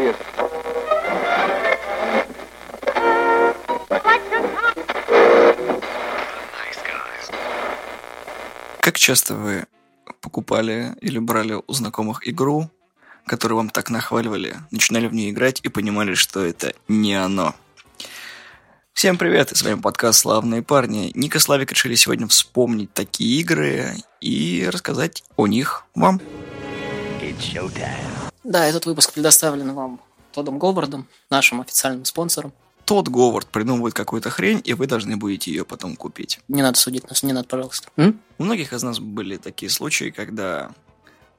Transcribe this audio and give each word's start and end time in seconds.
serious. 0.00 0.16
Как 8.80 8.98
часто 8.98 9.34
вы 9.34 9.66
покупали 10.20 10.94
или 11.00 11.18
брали 11.18 11.60
у 11.66 11.72
знакомых 11.72 12.26
игру, 12.28 12.70
которую 13.26 13.58
вам 13.58 13.70
так 13.70 13.90
нахваливали, 13.90 14.56
начинали 14.70 15.06
в 15.06 15.14
нее 15.14 15.30
играть 15.30 15.60
и 15.62 15.68
понимали, 15.68 16.14
что 16.14 16.44
это 16.44 16.72
не 16.88 17.14
оно? 17.14 17.54
Всем 18.92 19.16
привет, 19.16 19.52
и 19.52 19.54
с 19.54 19.62
вами 19.62 19.80
подкаст 19.80 20.20
«Славные 20.20 20.62
парни». 20.62 21.12
Ник 21.14 21.36
и 21.36 21.38
Славик 21.38 21.70
решили 21.70 21.94
сегодня 21.94 22.26
вспомнить 22.26 22.92
такие 22.92 23.40
игры 23.40 23.94
и 24.20 24.68
рассказать 24.70 25.22
о 25.36 25.46
них 25.46 25.84
вам. 25.94 26.20
Да, 28.44 28.66
этот 28.66 28.86
выпуск 28.86 29.12
предоставлен 29.12 29.72
вам 29.74 30.00
Тодом 30.32 30.58
Говардом, 30.58 31.06
нашим 31.28 31.60
официальным 31.60 32.04
спонсором. 32.04 32.52
Тот 32.84 33.08
Говард 33.08 33.46
придумывает 33.46 33.94
какую-то 33.94 34.30
хрень, 34.30 34.60
и 34.64 34.74
вы 34.74 34.86
должны 34.86 35.16
будете 35.16 35.50
ее 35.50 35.64
потом 35.64 35.96
купить. 35.96 36.40
Не 36.48 36.62
надо 36.62 36.78
судить 36.78 37.08
нас, 37.08 37.22
не 37.22 37.32
надо, 37.32 37.46
пожалуйста. 37.46 37.88
М? 37.96 38.20
У 38.38 38.44
многих 38.44 38.72
из 38.72 38.82
нас 38.82 38.98
были 38.98 39.36
такие 39.36 39.70
случаи, 39.70 40.10
когда 40.10 40.72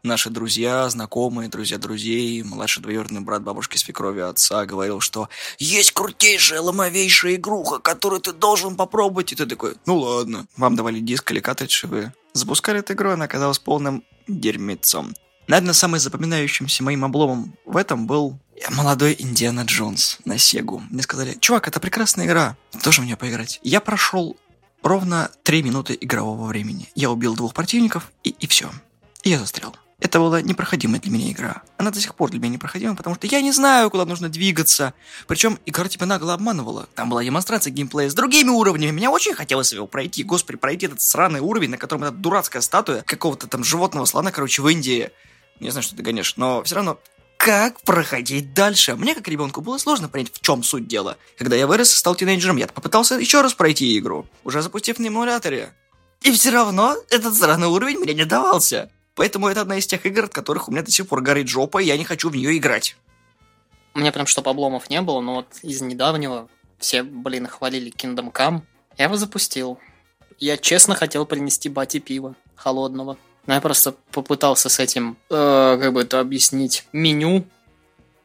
наши 0.04 0.30
друзья, 0.30 0.90
знакомые, 0.90 1.50
друзья 1.50 1.78
друзей, 1.78 2.44
младший 2.44 2.82
двоюродный 2.82 3.22
брат 3.22 3.44
бабушки 3.44 3.78
свекрови 3.78 4.22
отца 4.22 4.66
говорил, 4.66 5.00
что 5.00 5.30
есть 5.58 5.92
крутейшая, 5.92 6.62
ломовейшая 6.62 7.36
игруха, 7.36 7.80
которую 7.80 8.22
ты 8.22 8.32
должен 8.32 8.76
попробовать. 8.76 9.34
И 9.34 9.36
ты 9.36 9.46
такой, 9.46 9.76
ну 9.86 9.98
ладно. 9.98 10.48
Вам 10.58 10.76
давали 10.76 11.00
диск 11.00 11.32
или 11.32 11.40
картридж, 11.40 11.84
и 11.84 11.88
вы 11.88 12.14
запускали 12.34 12.80
эту 12.80 12.94
игру, 12.94 13.12
она 13.12 13.26
оказалась 13.26 13.60
полным 13.60 14.04
дерьмецом. 14.28 15.14
Наверное, 15.52 15.74
самым 15.74 16.00
запоминающимся 16.00 16.82
моим 16.82 17.04
обломом 17.04 17.54
в 17.66 17.76
этом 17.76 18.08
был 18.08 18.40
молодой 18.70 19.18
Индиана 19.20 19.66
Джонс 19.66 20.20
на 20.24 20.38
Сегу. 20.38 20.82
Мне 20.90 21.02
сказали, 21.04 21.38
чувак, 21.42 21.68
это 21.68 21.82
прекрасная 21.82 22.26
игра, 22.26 22.56
тоже 22.82 23.02
мне 23.02 23.18
поиграть. 23.18 23.60
Я 23.62 23.82
прошел 23.82 24.38
ровно 24.82 25.30
3 25.44 25.64
минуты 25.64 25.98
игрового 26.00 26.48
времени. 26.48 26.88
Я 26.96 27.12
убил 27.12 27.36
двух 27.36 27.54
противников, 27.54 28.14
и, 28.24 28.30
и 28.30 28.48
все. 28.48 28.72
И 29.24 29.30
я 29.30 29.40
застрял. 29.40 29.76
Это 30.00 30.20
была 30.20 30.42
непроходимая 30.42 31.02
для 31.02 31.12
меня 31.12 31.30
игра. 31.30 31.64
Она 31.76 31.92
до 31.92 32.00
сих 32.00 32.16
пор 32.16 32.30
для 32.30 32.40
меня 32.40 32.54
непроходима, 32.54 32.96
потому 32.96 33.18
что 33.18 33.28
я 33.28 33.42
не 33.42 33.52
знаю, 33.52 33.92
куда 33.92 34.06
нужно 34.06 34.30
двигаться. 34.30 34.94
Причем 35.28 35.60
игра 35.66 35.90
тебя 35.90 36.06
нагло 36.06 36.34
обманывала. 36.34 36.88
Там 36.96 37.10
была 37.10 37.26
демонстрация 37.26 37.72
геймплея 37.72 38.10
с 38.10 38.14
другими 38.14 38.50
уровнями. 38.50 38.92
Меня 38.92 39.12
очень 39.12 39.34
хотелось 39.34 39.74
его 39.74 39.86
пройти. 39.86 40.24
Господи, 40.24 40.58
пройти 40.58 40.86
этот 40.86 41.02
сраный 41.02 41.42
уровень, 41.42 41.72
на 41.72 41.78
котором 41.78 42.06
эта 42.06 42.14
дурацкая 42.14 42.62
статуя 42.62 43.02
какого-то 43.02 43.48
там 43.48 43.66
животного 43.66 44.06
слона, 44.06 44.32
короче, 44.32 44.62
в 44.62 44.70
Индии. 44.70 45.12
Не 45.62 45.70
знаю, 45.70 45.84
что 45.84 45.96
ты 45.96 46.02
гонишь, 46.02 46.36
но 46.38 46.64
все 46.64 46.76
равно 46.76 47.00
как 47.38 47.82
проходить 47.82 48.54
дальше? 48.54 48.96
Мне, 48.96 49.16
как 49.16 49.28
ребенку, 49.28 49.62
было 49.62 49.78
сложно 49.78 50.10
понять, 50.10 50.32
в 50.34 50.42
чем 50.42 50.64
суть 50.64 50.88
дела. 50.88 51.18
Когда 51.38 51.56
я 51.56 51.66
вырос 51.66 51.94
и 51.94 51.96
стал 51.96 52.16
тинейджером, 52.16 52.58
я 52.58 52.68
попытался 52.68 53.16
еще 53.16 53.42
раз 53.42 53.54
пройти 53.54 53.98
игру, 53.98 54.28
уже 54.44 54.62
запустив 54.62 55.00
на 55.00 55.08
эмуляторе. 55.08 55.74
И 56.22 56.32
все 56.32 56.50
равно 56.50 56.96
этот 57.10 57.36
сраный 57.36 57.68
уровень 57.68 58.00
мне 58.00 58.14
не 58.14 58.26
давался. 58.26 58.92
Поэтому 59.16 59.48
это 59.48 59.62
одна 59.62 59.78
из 59.78 59.88
тех 59.88 60.06
игр, 60.06 60.26
от 60.26 60.34
которых 60.34 60.68
у 60.68 60.72
меня 60.72 60.84
до 60.84 60.92
сих 60.92 61.08
пор 61.08 61.22
горит 61.22 61.48
жопа, 61.48 61.82
и 61.82 61.86
я 61.86 61.98
не 61.98 62.06
хочу 62.06 62.30
в 62.30 62.36
нее 62.36 62.58
играть. 62.58 62.96
У 63.94 64.00
меня 64.00 64.12
прям 64.12 64.26
чтоб 64.26 64.48
обломов 64.48 64.90
не 64.90 65.02
было, 65.02 65.20
но 65.22 65.36
вот 65.36 65.48
из 65.64 65.82
недавнего 65.82 66.48
все, 66.80 67.04
блин, 67.04 67.48
хвалили 67.48 67.92
Kingdom 67.92 68.32
Come. 68.32 68.62
Я 68.98 69.06
его 69.06 69.18
запустил. 69.18 69.80
Я 70.40 70.58
честно 70.58 70.96
хотел 70.96 71.26
принести 71.26 71.70
бате 71.70 72.00
пива 72.00 72.36
холодного. 72.56 73.18
Но 73.48 73.54
я 73.54 73.62
просто 73.62 73.96
попытался 74.12 74.70
с 74.70 74.80
этим, 74.80 75.18
э, 75.30 75.78
как 75.82 75.94
бы 75.94 76.02
это 76.02 76.20
объяснить, 76.20 76.86
меню, 76.94 77.46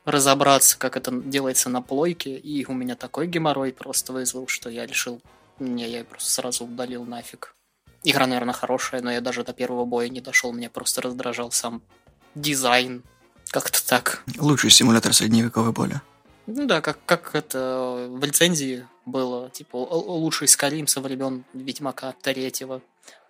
разобраться, 0.05 0.79
как 0.79 0.97
это 0.97 1.11
делается 1.11 1.69
на 1.69 1.83
плойке, 1.83 2.37
и 2.37 2.65
у 2.67 2.73
меня 2.73 2.95
такой 2.95 3.27
геморрой 3.27 3.73
просто 3.73 4.13
вызвал, 4.13 4.47
что 4.47 4.71
я 4.71 4.87
решил, 4.87 5.21
не, 5.59 5.89
я 5.89 6.05
просто 6.05 6.31
сразу 6.31 6.65
удалил 6.65 7.05
нафиг. 7.05 7.55
Игра, 8.05 8.27
наверное, 8.27 8.55
хорошая, 8.55 9.03
но 9.03 9.11
я 9.11 9.21
даже 9.21 9.43
до 9.43 9.53
первого 9.53 9.85
боя 9.85 10.09
не 10.09 10.21
дошел, 10.21 10.53
меня 10.53 10.71
просто 10.71 11.03
раздражал 11.03 11.51
сам 11.51 11.83
дизайн. 12.37 13.03
Как-то 13.51 13.85
так. 13.85 14.23
Лучший 14.39 14.71
симулятор 14.71 15.13
средневековой 15.13 15.73
боли. 15.73 16.01
Ну 16.47 16.67
да, 16.67 16.81
как, 16.81 16.99
как 17.05 17.35
это 17.35 18.09
в 18.09 18.25
лицензии 18.25 18.87
было, 19.05 19.51
типа, 19.51 19.77
лучший 19.77 20.47
Скалим 20.47 20.87
со 20.87 21.01
времен 21.01 21.45
Ведьмака 21.53 22.15
третьего. 22.23 22.81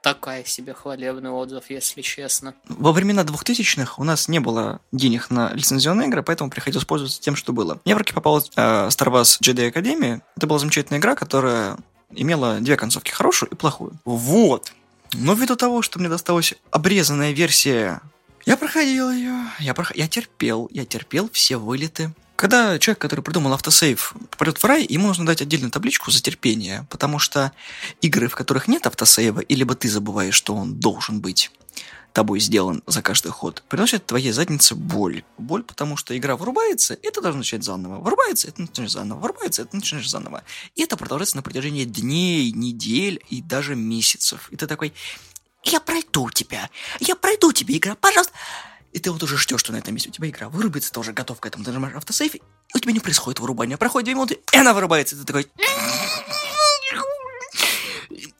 Такая 0.06 0.44
себе 0.44 0.72
хвалебный 0.72 1.30
отзыв, 1.30 1.64
если 1.68 2.00
честно. 2.00 2.54
Во 2.68 2.92
времена 2.92 3.24
2000-х 3.24 3.94
у 3.96 4.04
нас 4.04 4.28
не 4.28 4.38
было 4.38 4.80
денег 4.92 5.30
на 5.30 5.52
лицензионные 5.52 6.06
игры, 6.06 6.22
поэтому 6.22 6.48
приходилось 6.48 6.84
пользоваться 6.84 7.20
тем, 7.20 7.34
что 7.34 7.52
было. 7.52 7.80
Мне 7.84 7.96
в 7.96 7.98
руки 7.98 8.12
попала 8.12 8.38
э, 8.38 8.86
Star 8.86 9.08
Wars 9.08 9.40
Jedi 9.42 9.68
Academy. 9.68 10.22
Это 10.36 10.46
была 10.46 10.60
замечательная 10.60 11.00
игра, 11.00 11.16
которая 11.16 11.76
имела 12.12 12.60
две 12.60 12.76
концовки, 12.76 13.10
хорошую 13.10 13.50
и 13.50 13.56
плохую. 13.56 13.94
Вот. 14.04 14.72
Но 15.12 15.34
ввиду 15.34 15.56
того, 15.56 15.82
что 15.82 15.98
мне 15.98 16.08
досталась 16.08 16.54
обрезанная 16.70 17.32
версия, 17.32 18.00
я 18.44 18.56
проходил 18.56 19.10
ее, 19.10 19.34
я, 19.58 19.74
прох... 19.74 19.90
я 19.96 20.06
терпел, 20.06 20.68
я 20.70 20.84
терпел 20.84 21.28
все 21.32 21.56
вылеты. 21.56 22.12
Когда 22.36 22.78
человек, 22.78 23.00
который 23.00 23.22
придумал 23.22 23.54
автосейв, 23.54 24.14
попадет 24.30 24.58
в 24.58 24.64
рай, 24.64 24.86
ему 24.86 25.08
нужно 25.08 25.24
дать 25.24 25.40
отдельную 25.40 25.70
табличку 25.70 26.10
за 26.10 26.20
терпение, 26.20 26.86
потому 26.90 27.18
что 27.18 27.52
игры, 28.02 28.28
в 28.28 28.34
которых 28.34 28.68
нет 28.68 28.86
автосейва, 28.86 29.40
и 29.40 29.54
либо 29.54 29.74
ты 29.74 29.88
забываешь, 29.88 30.34
что 30.34 30.54
он 30.54 30.74
должен 30.74 31.20
быть 31.20 31.50
тобой 32.12 32.40
сделан 32.40 32.82
за 32.86 33.02
каждый 33.02 33.30
ход, 33.30 33.62
приносит 33.68 34.06
твоей 34.06 34.32
заднице 34.32 34.74
боль. 34.74 35.22
Боль, 35.36 35.62
потому 35.62 35.98
что 35.98 36.16
игра 36.16 36.34
вырубается, 36.36 36.94
и 36.94 37.10
ты 37.10 37.20
должен 37.20 37.40
начать 37.40 37.62
заново. 37.62 38.00
Вырубается, 38.00 38.48
это 38.48 38.62
начинаешь 38.62 38.92
заново. 38.92 39.20
Вырубается, 39.20 39.62
это 39.62 39.76
начинаешь 39.76 40.08
заново. 40.08 40.42
И 40.74 40.82
это 40.82 40.96
продолжается 40.96 41.36
на 41.36 41.42
протяжении 41.42 41.84
дней, 41.84 42.52
недель 42.52 43.22
и 43.28 43.42
даже 43.42 43.76
месяцев. 43.76 44.48
И 44.50 44.56
ты 44.56 44.66
такой, 44.66 44.94
я 45.62 45.78
пройду 45.78 46.30
тебя, 46.30 46.70
я 47.00 47.16
пройду 47.16 47.52
тебе, 47.52 47.76
игра, 47.76 47.94
пожалуйста. 47.96 48.32
И 48.96 48.98
ты 48.98 49.10
вот 49.10 49.22
уже 49.22 49.36
ждешь, 49.36 49.60
что 49.60 49.72
на 49.72 49.76
этом 49.76 49.92
месте 49.92 50.08
у 50.08 50.12
тебя 50.12 50.30
игра 50.30 50.48
вырубится, 50.48 50.90
ты 50.90 50.98
уже 50.98 51.12
готов 51.12 51.38
к 51.38 51.44
этому, 51.44 51.64
ты 51.64 51.70
нажимаешь 51.70 51.94
автосейв, 51.94 52.34
и 52.34 52.40
у 52.74 52.78
тебя 52.78 52.92
не 52.92 53.00
происходит 53.00 53.40
вырубание. 53.40 53.76
Проходит 53.76 54.06
две 54.06 54.14
минуты, 54.14 54.38
и 54.50 54.56
она 54.56 54.72
вырубается, 54.72 55.16
и 55.16 55.18
ты 55.18 55.24
такой... 55.26 55.46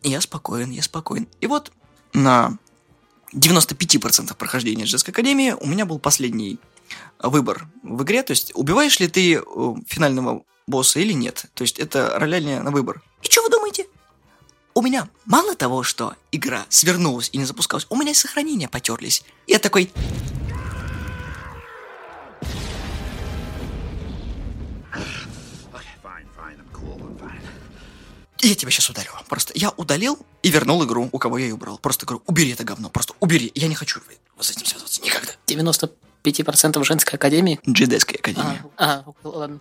Я 0.03 0.23
спокоен, 0.23 0.71
я 0.71 0.83
спокоен. 0.83 1.29
И 1.43 1.47
вот 1.47 1.73
на 2.15 2.57
95% 3.35 4.35
прохождения 4.35 4.85
Джетской 4.85 5.13
Академии 5.13 5.51
у 5.61 5.67
меня 5.67 5.85
был 5.85 5.99
последний 5.99 6.59
выбор 7.19 7.69
в 7.83 8.03
игре. 8.05 8.23
То 8.23 8.31
есть, 8.31 8.53
убиваешь 8.55 8.99
ли 8.99 9.09
ты 9.09 9.35
э, 9.35 9.75
финального 9.87 10.43
босса 10.67 11.01
или 11.01 11.13
нет. 11.13 11.45
То 11.53 11.65
есть, 11.65 11.79
это 11.79 12.19
рояльня 12.19 12.63
на 12.63 12.71
выбор. 12.71 13.03
И 13.23 13.27
что 13.27 13.43
вы 13.43 13.51
думаете? 13.51 13.89
У 14.73 14.81
меня 14.81 15.09
мало 15.27 15.55
того, 15.55 15.83
что 15.83 16.15
игра 16.33 16.65
свернулась 16.71 17.29
и 17.33 17.37
не 17.37 17.45
запускалась, 17.45 17.87
у 17.91 17.97
меня 17.97 18.15
сохранения 18.15 18.69
потерлись. 18.69 19.23
Я 19.47 19.59
такой... 19.59 19.91
Я 28.47 28.55
тебя 28.55 28.71
сейчас 28.71 28.89
ударю. 28.89 29.11
Просто 29.29 29.53
я 29.57 29.71
удалил 29.71 30.19
и 30.45 30.51
вернул 30.51 30.85
игру, 30.85 31.09
у 31.11 31.19
кого 31.19 31.37
я 31.37 31.47
ее 31.47 31.55
убрал. 31.55 31.79
Просто 31.79 32.07
говорю, 32.07 32.23
убери 32.27 32.53
это 32.53 32.63
говно, 32.63 32.89
просто 32.91 33.15
убери. 33.19 33.51
Я 33.57 33.67
не 33.67 33.75
хочу 33.75 34.01
с 34.39 34.51
этим 34.51 34.67
связываться 34.67 35.03
никогда. 35.03 35.33
95% 35.49 36.85
женской 36.85 37.17
академии. 37.17 37.59
Джедайская 37.69 38.19
академия. 38.21 38.65
А, 38.77 39.05
а, 39.05 39.29
ладно. 39.29 39.61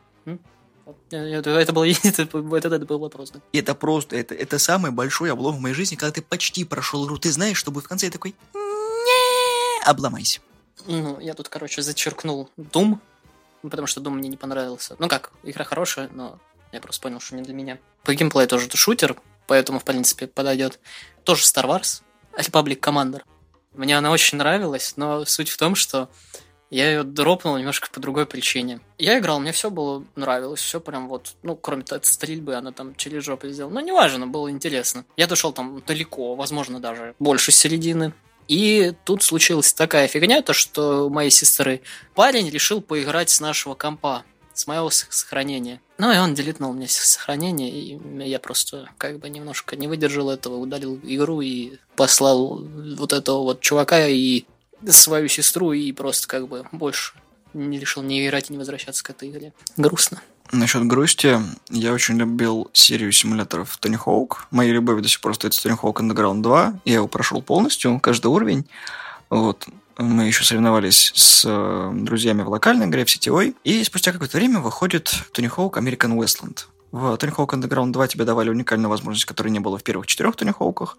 Это, 1.10 1.74
был, 1.74 1.84
это, 1.84 2.08
это, 2.08 2.68
это 2.76 2.86
был 2.86 3.00
вопрос, 3.00 3.32
да. 3.32 3.40
И 3.54 3.58
это 3.58 3.74
просто, 3.74 4.18
это, 4.18 4.36
это 4.36 4.60
самый 4.60 4.92
большой 4.92 5.32
облом 5.32 5.56
в 5.56 5.60
моей 5.60 5.74
жизни, 5.74 5.96
когда 5.96 6.12
ты 6.12 6.22
почти 6.22 6.64
прошел 6.64 7.08
игру. 7.08 7.18
Ты 7.18 7.32
знаешь, 7.32 7.58
что 7.58 7.72
будет 7.72 7.86
в 7.86 7.88
конце, 7.88 8.06
я 8.06 8.12
такой, 8.12 8.36
не 8.54 9.84
обломайся. 9.84 10.42
Ну, 10.86 11.20
я 11.20 11.34
тут, 11.34 11.50
короче, 11.50 11.82
зачеркнул 11.82 12.52
Doom, 12.56 13.00
потому 13.64 13.88
что 13.88 14.00
Doom 14.00 14.12
мне 14.12 14.30
не 14.30 14.38
понравился. 14.38 14.96
Ну 15.00 15.08
как, 15.08 15.32
игра 15.44 15.64
хорошая, 15.64 16.08
но 16.14 16.38
я 16.76 16.82
просто 16.82 17.02
понял, 17.02 17.20
что 17.20 17.36
не 17.36 17.42
для 17.42 17.54
меня. 17.54 17.80
По 18.04 18.14
геймплею 18.14 18.48
тоже 18.48 18.68
это 18.68 18.78
шутер, 18.78 19.16
поэтому, 19.48 19.80
в 19.80 19.84
принципе, 19.84 20.28
подойдет. 20.28 20.80
Тоже 21.24 21.44
Star 21.44 21.66
Wars, 21.66 22.02
Republic 22.38 22.80
Commander. 22.80 23.22
Мне 23.74 23.98
она 23.98 24.12
очень 24.12 24.38
нравилась, 24.38 24.94
но 24.96 25.26
суть 25.26 25.50
в 25.50 25.58
том, 25.58 25.76
что 25.76 26.10
я 26.70 26.90
ее 26.90 27.04
дропнул 27.04 27.58
немножко 27.58 27.90
по 27.92 28.00
другой 28.00 28.26
причине. 28.26 28.80
Я 28.98 29.20
играл, 29.20 29.40
мне 29.40 29.52
все 29.52 29.70
было 29.70 30.04
нравилось, 30.16 30.62
все 30.62 30.80
прям 30.80 31.08
вот, 31.08 31.36
ну, 31.44 31.56
кроме 31.56 31.84
от 31.90 32.06
стрельбы, 32.06 32.56
она 32.56 32.72
там 32.72 32.96
через 32.96 33.24
жопу 33.24 33.48
сделала. 33.50 33.74
Но 33.74 33.82
неважно, 33.82 34.28
было 34.28 34.50
интересно. 34.50 35.06
Я 35.16 35.28
дошел 35.28 35.54
там 35.54 35.82
далеко, 35.86 36.36
возможно, 36.36 36.80
даже 36.80 37.16
больше 37.20 37.52
середины. 37.52 38.14
И 38.48 38.94
тут 39.06 39.24
случилась 39.24 39.74
такая 39.74 40.08
фигня, 40.08 40.42
то 40.42 40.54
что 40.54 41.08
у 41.08 41.10
моей 41.10 41.32
сестры 41.32 41.82
парень 42.14 42.50
решил 42.50 42.82
поиграть 42.82 43.30
с 43.30 43.40
нашего 43.40 43.74
компа, 43.74 44.24
с 44.54 44.68
моего 44.68 44.90
сохранения. 44.90 45.82
Ну 45.98 46.12
и 46.12 46.18
он 46.18 46.34
делитнул 46.34 46.74
мне 46.74 46.88
сохранение, 46.88 47.70
и 47.70 48.00
я 48.28 48.40
просто 48.40 48.90
как 48.98 49.20
бы 49.20 49.30
немножко 49.30 49.76
не 49.76 49.88
выдержал 49.88 50.30
этого, 50.30 50.58
удалил 50.58 51.00
игру 51.04 51.42
и 51.42 51.78
послал 51.96 52.64
вот 52.98 53.14
этого 53.14 53.44
вот 53.44 53.62
чувака 53.62 54.08
и 54.08 54.44
свою 54.90 55.30
сестру, 55.30 55.72
и 55.72 55.92
просто 55.94 56.28
как 56.28 56.48
бы 56.48 56.66
больше 56.72 57.14
не 57.54 57.80
решил 57.80 58.04
не 58.04 58.26
играть 58.26 58.50
и 58.50 58.54
не 58.54 58.60
возвращаться 58.60 59.04
к 59.04 59.10
этой 59.10 59.30
игре. 59.30 59.54
Грустно. 59.78 60.22
Насчет 60.52 60.86
грусти, 60.86 61.40
я 61.70 61.94
очень 61.94 62.18
любил 62.18 62.70
серию 62.74 63.12
симуляторов 63.12 63.78
Тони 63.78 63.96
Хоук. 63.96 64.48
Моя 64.52 64.74
любовь 64.74 65.02
до 65.02 65.08
сих 65.08 65.22
пор 65.22 65.34
стоит 65.34 65.60
Тони 65.60 65.76
Хоук 65.76 66.02
Underground 66.02 66.42
2. 66.42 66.82
Я 66.86 66.96
его 66.96 67.08
прошел 67.08 67.42
полностью, 67.42 68.00
каждый 68.00 68.28
уровень. 68.28 68.68
Вот. 69.30 69.66
Мы 69.98 70.28
еще 70.28 70.44
соревновались 70.44 71.14
с 71.16 71.46
э, 71.48 71.92
друзьями 71.94 72.42
в 72.42 72.50
локальной 72.50 72.88
игре 72.88 73.06
в 73.06 73.10
сетевой. 73.10 73.56
И 73.64 73.84
спустя 73.84 74.12
какое-то 74.12 74.38
время 74.38 74.60
выходит 74.60 75.14
Тони 75.32 75.48
Хоук 75.48 75.78
American 75.78 76.18
Westland. 76.18 76.66
В 76.92 77.16
Тони 77.18 77.32
Хоук 77.32 77.54
Underground 77.54 77.92
2 77.92 78.08
тебе 78.10 78.26
давали 78.26 78.50
уникальную 78.50 78.90
возможность, 78.90 79.26
которой 79.26 79.50
не 79.50 79.60
было 79.60 79.78
в 79.78 79.84
первых 79.84 80.08
четырех 80.08 80.36
Тони 80.36 80.52
Хоуках. 80.52 80.98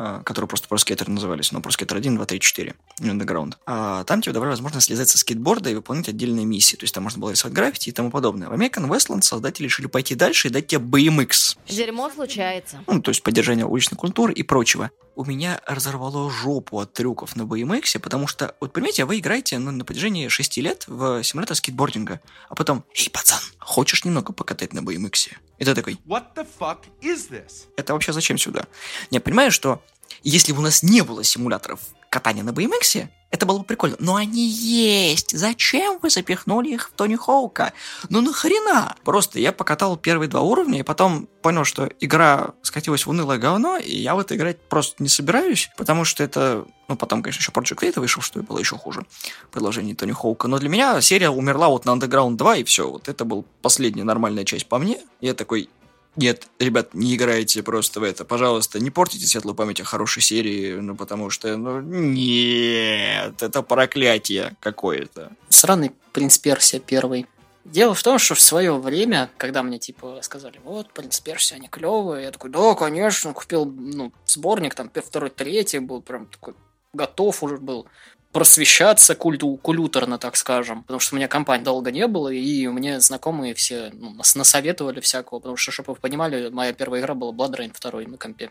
А, 0.00 0.22
которые 0.22 0.48
просто 0.48 0.68
Skater 0.72 1.10
назывались, 1.10 1.50
но 1.50 1.58
Skater 1.58 1.96
1, 1.96 2.14
2, 2.14 2.24
3, 2.24 2.38
4, 2.38 2.74
Underground. 3.00 3.54
А 3.66 4.04
там 4.04 4.22
тебе 4.22 4.32
давали 4.32 4.50
возможность 4.50 4.86
слезать 4.86 5.08
со 5.08 5.18
скейтборда 5.18 5.70
и 5.70 5.74
выполнять 5.74 6.08
отдельные 6.08 6.46
миссии. 6.46 6.76
То 6.76 6.84
есть 6.84 6.94
там 6.94 7.02
можно 7.02 7.20
было 7.20 7.32
рисовать 7.32 7.52
граффити 7.52 7.88
и 7.88 7.92
тому 7.92 8.12
подобное. 8.12 8.48
В 8.48 8.52
American 8.52 8.88
Westland 8.88 9.22
создатели 9.22 9.64
решили 9.64 9.88
пойти 9.88 10.14
дальше 10.14 10.46
и 10.46 10.50
дать 10.52 10.68
тебе 10.68 10.80
BMX. 10.80 11.58
Дерьмо 11.68 12.10
случается. 12.10 12.78
Ну, 12.86 13.02
то 13.02 13.08
есть 13.08 13.24
поддержание 13.24 13.66
уличной 13.66 13.98
культуры 13.98 14.32
и 14.32 14.44
прочего. 14.44 14.92
У 15.16 15.24
меня 15.24 15.60
разорвало 15.66 16.30
жопу 16.30 16.78
от 16.78 16.92
трюков 16.92 17.34
на 17.34 17.42
BMX, 17.42 17.98
потому 17.98 18.28
что, 18.28 18.54
вот 18.60 18.72
понимаете, 18.72 19.04
вы 19.04 19.18
играете 19.18 19.58
ну, 19.58 19.72
на 19.72 19.84
протяжении 19.84 20.28
6 20.28 20.58
лет 20.58 20.84
в 20.86 21.24
симулятор 21.24 21.56
скейтбординга, 21.56 22.20
а 22.48 22.54
потом, 22.54 22.84
эй, 22.94 23.10
пацан, 23.10 23.40
хочешь 23.58 24.04
немного 24.04 24.32
покатать 24.32 24.72
на 24.72 24.78
BMX? 24.78 25.32
И 25.58 25.64
ты 25.64 25.74
такой, 25.74 25.98
What 26.06 26.34
the 26.36 26.46
fuck 26.58 26.78
is 27.00 27.30
this? 27.30 27.66
это 27.76 27.92
вообще 27.92 28.12
зачем 28.12 28.38
сюда? 28.38 28.64
Не, 29.10 29.20
понимаю, 29.20 29.50
что 29.50 29.82
если 30.22 30.52
бы 30.52 30.60
у 30.60 30.62
нас 30.62 30.82
не 30.82 31.02
было 31.02 31.22
симуляторов 31.24 31.80
катания 32.10 32.42
на 32.42 32.50
BMX, 32.50 33.08
это 33.30 33.44
было 33.44 33.58
бы 33.58 33.64
прикольно. 33.64 33.96
Но 33.98 34.16
они 34.16 34.48
есть. 34.48 35.36
Зачем 35.36 35.98
вы 36.00 36.10
запихнули 36.10 36.70
их 36.70 36.88
в 36.88 36.92
Тони 36.92 37.16
Хоука? 37.16 37.72
Ну 38.08 38.20
нахрена? 38.20 38.96
Просто 39.04 39.38
я 39.38 39.52
покатал 39.52 39.96
первые 39.96 40.28
два 40.28 40.40
уровня, 40.40 40.80
и 40.80 40.82
потом 40.82 41.28
понял, 41.42 41.64
что 41.64 41.90
игра 42.00 42.54
скатилась 42.62 43.04
в 43.06 43.10
унылое 43.10 43.38
говно, 43.38 43.76
и 43.76 43.94
я 43.96 44.14
в 44.14 44.18
это 44.18 44.34
играть 44.34 44.60
просто 44.60 45.02
не 45.02 45.08
собираюсь, 45.08 45.70
потому 45.76 46.04
что 46.04 46.24
это... 46.24 46.66
Ну, 46.88 46.96
потом, 46.96 47.22
конечно, 47.22 47.40
еще 47.40 47.52
Project 47.52 47.80
Theta 47.82 48.00
вышел, 48.00 48.22
что 48.22 48.42
было 48.42 48.58
еще 48.58 48.76
хуже. 48.76 49.04
Продолжение 49.50 49.94
Тони 49.94 50.12
Хоука. 50.12 50.48
Но 50.48 50.58
для 50.58 50.70
меня 50.70 50.98
серия 51.02 51.28
умерла 51.28 51.68
вот 51.68 51.84
на 51.84 51.90
Underground 51.90 52.36
2, 52.36 52.56
и 52.56 52.64
все. 52.64 52.90
Вот 52.90 53.08
это 53.08 53.26
был 53.26 53.44
последняя 53.60 54.04
нормальная 54.04 54.46
часть 54.46 54.66
по 54.66 54.78
мне. 54.78 54.98
Я 55.20 55.34
такой, 55.34 55.68
нет, 56.18 56.48
ребят, 56.58 56.94
не 56.94 57.14
играйте 57.14 57.62
просто 57.62 58.00
в 58.00 58.02
это. 58.02 58.24
Пожалуйста, 58.24 58.80
не 58.80 58.90
портите 58.90 59.26
светлую 59.26 59.54
память 59.54 59.80
о 59.80 59.84
хорошей 59.84 60.20
серии, 60.20 60.74
ну, 60.74 60.96
потому 60.96 61.30
что, 61.30 61.56
ну, 61.56 61.80
нет, 61.80 63.40
это 63.40 63.62
проклятие 63.62 64.56
какое-то. 64.58 65.30
Сраный 65.48 65.92
принц 66.12 66.36
Персия 66.38 66.80
первый. 66.80 67.26
Дело 67.64 67.94
в 67.94 68.02
том, 68.02 68.18
что 68.18 68.34
в 68.34 68.40
свое 68.40 68.76
время, 68.78 69.30
когда 69.36 69.62
мне 69.62 69.78
типа 69.78 70.18
сказали, 70.22 70.58
вот, 70.64 70.92
принц 70.92 71.20
Персия, 71.20 71.56
они 71.56 71.68
клевые, 71.68 72.24
я 72.24 72.30
такой, 72.32 72.50
да, 72.50 72.74
конечно, 72.74 73.32
купил, 73.32 73.64
ну, 73.66 74.12
сборник, 74.26 74.74
там, 74.74 74.90
второй, 74.92 75.30
третий, 75.30 75.78
был 75.78 76.02
прям 76.02 76.26
такой 76.26 76.54
готов 76.92 77.42
уже 77.42 77.58
был 77.58 77.86
просвещаться 78.32 79.14
культу, 79.14 79.56
кулюторно, 79.56 80.18
так 80.18 80.36
скажем, 80.36 80.82
потому 80.82 81.00
что 81.00 81.14
у 81.14 81.18
меня 81.18 81.28
компании 81.28 81.64
долго 81.64 81.90
не 81.90 82.06
было, 82.06 82.28
и 82.28 82.66
мне 82.68 83.00
знакомые 83.00 83.54
все 83.54 83.90
ну, 83.94 84.10
нас 84.10 84.34
насоветовали 84.34 85.00
всякого, 85.00 85.38
потому 85.38 85.56
что, 85.56 85.72
чтобы 85.72 85.94
вы 85.94 86.00
понимали, 86.00 86.50
моя 86.50 86.72
первая 86.72 87.00
игра 87.00 87.14
была 87.14 87.32
Blood 87.32 87.56
Rain 87.56 87.90
2 87.90 88.02
на 88.02 88.18
компе. 88.18 88.50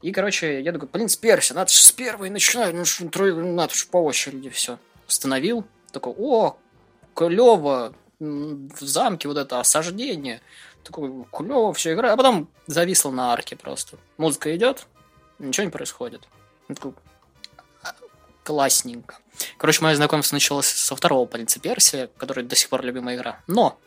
И, 0.00 0.12
короче, 0.12 0.62
я 0.62 0.72
такой, 0.72 0.88
блин, 0.90 1.08
с 1.08 1.16
Перси, 1.16 1.52
надо 1.52 1.70
же 1.70 1.76
с 1.78 1.92
первой 1.92 2.30
начинать, 2.30 2.74
ну, 2.74 2.82
трой- 2.82 3.34
надо 3.34 3.74
же 3.74 3.86
по 3.86 4.02
очереди 4.02 4.48
все. 4.48 4.78
Установил, 5.06 5.64
такой, 5.92 6.14
о, 6.16 6.56
клево, 7.14 7.94
в 8.18 8.80
замке 8.80 9.28
вот 9.28 9.36
это 9.36 9.60
осаждение, 9.60 10.40
такой, 10.82 11.12
клево, 11.30 11.74
все 11.74 11.92
играю, 11.92 12.14
а 12.14 12.16
потом 12.16 12.48
зависло 12.66 13.10
на 13.10 13.32
арке 13.32 13.56
просто. 13.56 13.98
Музыка 14.16 14.56
идет, 14.56 14.86
ничего 15.38 15.64
не 15.64 15.70
происходит. 15.70 16.22
Я 16.68 16.74
такой, 16.74 16.92
«А, 16.92 17.07
классненько. 18.48 19.18
Короче, 19.58 19.84
мое 19.84 19.94
знакомство 19.94 20.34
началось 20.34 20.64
со 20.64 20.96
второго 20.96 21.26
«Принца 21.26 21.60
Персия», 21.60 22.08
который 22.16 22.44
до 22.44 22.56
сих 22.56 22.70
пор 22.70 22.82
любимая 22.82 23.14
игра. 23.14 23.40
Но 23.46 23.78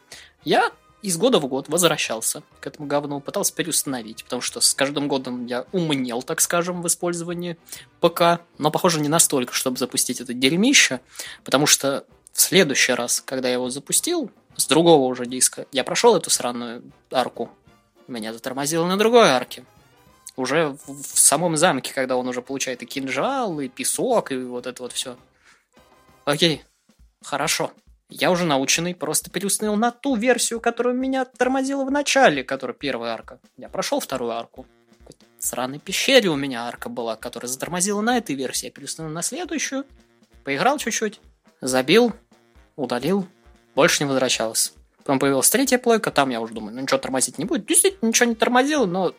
я 0.43 0.71
из 1.01 1.17
года 1.17 1.39
в 1.39 1.47
год 1.47 1.67
возвращался 1.67 2.43
к 2.59 2.67
этому 2.67 2.87
говну, 2.87 3.19
пытался 3.21 3.55
переустановить, 3.55 4.23
потому 4.23 4.43
что 4.43 4.61
с 4.61 4.75
каждым 4.75 5.07
годом 5.07 5.47
я 5.47 5.65
умнел, 5.71 6.21
так 6.21 6.41
скажем, 6.41 6.83
в 6.83 6.87
использовании 6.87 7.57
ПК, 8.01 8.41
но, 8.59 8.69
похоже, 8.69 8.99
не 8.99 9.09
настолько, 9.09 9.51
чтобы 9.51 9.79
запустить 9.79 10.21
это 10.21 10.35
дерьмище, 10.35 11.01
потому 11.43 11.65
что 11.65 12.05
в 12.31 12.39
следующий 12.39 12.93
раз, 12.93 13.19
когда 13.19 13.47
я 13.47 13.55
его 13.55 13.71
запустил, 13.71 14.29
с 14.57 14.67
другого 14.67 15.07
уже 15.07 15.25
диска, 15.25 15.65
я 15.71 15.83
прошел 15.83 16.15
эту 16.15 16.29
сраную 16.29 16.83
арку, 17.09 17.49
меня 18.07 18.31
затормозило 18.31 18.85
на 18.85 18.95
другой 18.95 19.29
арке. 19.29 19.65
Уже 20.41 20.75
в, 20.87 21.03
самом 21.03 21.55
замке, 21.55 21.93
когда 21.93 22.17
он 22.17 22.27
уже 22.27 22.41
получает 22.41 22.81
и 22.81 22.87
кинжал, 22.87 23.59
и 23.59 23.67
песок, 23.67 24.31
и 24.31 24.37
вот 24.37 24.65
это 24.65 24.81
вот 24.81 24.91
все. 24.91 25.15
Окей, 26.25 26.63
хорошо. 27.23 27.71
Я 28.09 28.31
уже 28.31 28.45
наученный, 28.45 28.95
просто 28.95 29.29
переустановил 29.29 29.77
на 29.77 29.91
ту 29.91 30.15
версию, 30.15 30.59
которую 30.59 30.95
меня 30.95 31.25
тормозила 31.25 31.85
в 31.85 31.91
начале, 31.91 32.43
которая 32.43 32.75
первая 32.75 33.13
арка. 33.13 33.39
Я 33.55 33.69
прошел 33.69 33.99
вторую 33.99 34.31
арку. 34.31 34.65
В 35.37 35.45
сраной 35.45 35.77
пещере 35.77 36.29
у 36.29 36.35
меня 36.35 36.65
арка 36.67 36.89
была, 36.89 37.15
которая 37.15 37.47
затормозила 37.47 38.01
на 38.01 38.17
этой 38.17 38.35
версии. 38.35 38.65
Я 38.65 38.71
переустановил 38.71 39.13
на 39.13 39.21
следующую, 39.21 39.85
поиграл 40.43 40.79
чуть-чуть, 40.79 41.19
забил, 41.61 42.13
удалил, 42.75 43.27
больше 43.75 44.03
не 44.03 44.09
возвращался. 44.09 44.71
Потом 44.97 45.19
появилась 45.19 45.49
третья 45.51 45.77
плойка, 45.77 46.09
там 46.09 46.31
я 46.31 46.41
уже 46.41 46.53
думаю, 46.55 46.73
ну 46.73 46.81
ничего 46.81 46.97
тормозить 46.97 47.37
не 47.37 47.45
будет. 47.45 47.67
Действительно, 47.67 48.09
ничего 48.09 48.29
не 48.29 48.35
тормозило, 48.35 48.85
но 48.87 49.13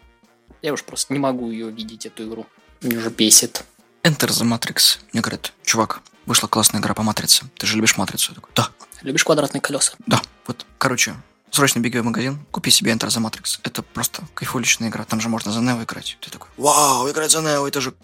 я 0.63 0.73
уж 0.73 0.83
просто 0.85 1.13
не 1.13 1.19
могу 1.19 1.51
ее 1.51 1.71
видеть, 1.71 2.07
эту 2.07 2.27
игру. 2.29 2.47
Меня 2.81 2.99
уже 2.99 3.11
бесит. 3.11 3.65
Enter 4.03 4.29
the 4.29 4.45
Matrix. 4.45 4.99
Мне 5.13 5.21
говорят, 5.23 5.53
чувак, 5.65 6.01
вышла 6.27 6.49
классная 6.49 6.81
игра 6.81 6.95
по 6.95 7.03
Матрице. 7.03 7.45
Ты 7.57 7.67
же 7.67 7.77
любишь 7.77 7.97
Матрицу? 7.97 8.33
Я 8.33 8.35
такой, 8.37 8.51
да, 8.55 8.71
Любишь 9.03 9.25
квадратные 9.25 9.61
колеса? 9.61 9.95
да. 10.07 10.21
Вот, 10.47 10.67
короче, 10.79 11.15
срочно 11.53 11.79
беги 11.81 11.99
в 11.99 12.05
магазин, 12.05 12.45
купи 12.51 12.71
себе 12.71 12.93
Enter 12.93 13.07
the 13.09 13.23
Matrix. 13.25 13.61
Это 13.63 13.83
просто 13.83 14.23
кайфуличная 14.35 14.89
игра. 14.89 15.05
Там 15.05 15.21
же 15.21 15.29
можно 15.29 15.53
за 15.53 15.61
Нео 15.61 15.83
играть. 15.85 16.19
Ты 16.21 16.31
такой, 16.31 16.49
вау, 16.57 17.09
играть 17.11 17.31
за 17.31 17.41
Нео, 17.43 17.67
это 17.69 17.81
же... 17.81 17.95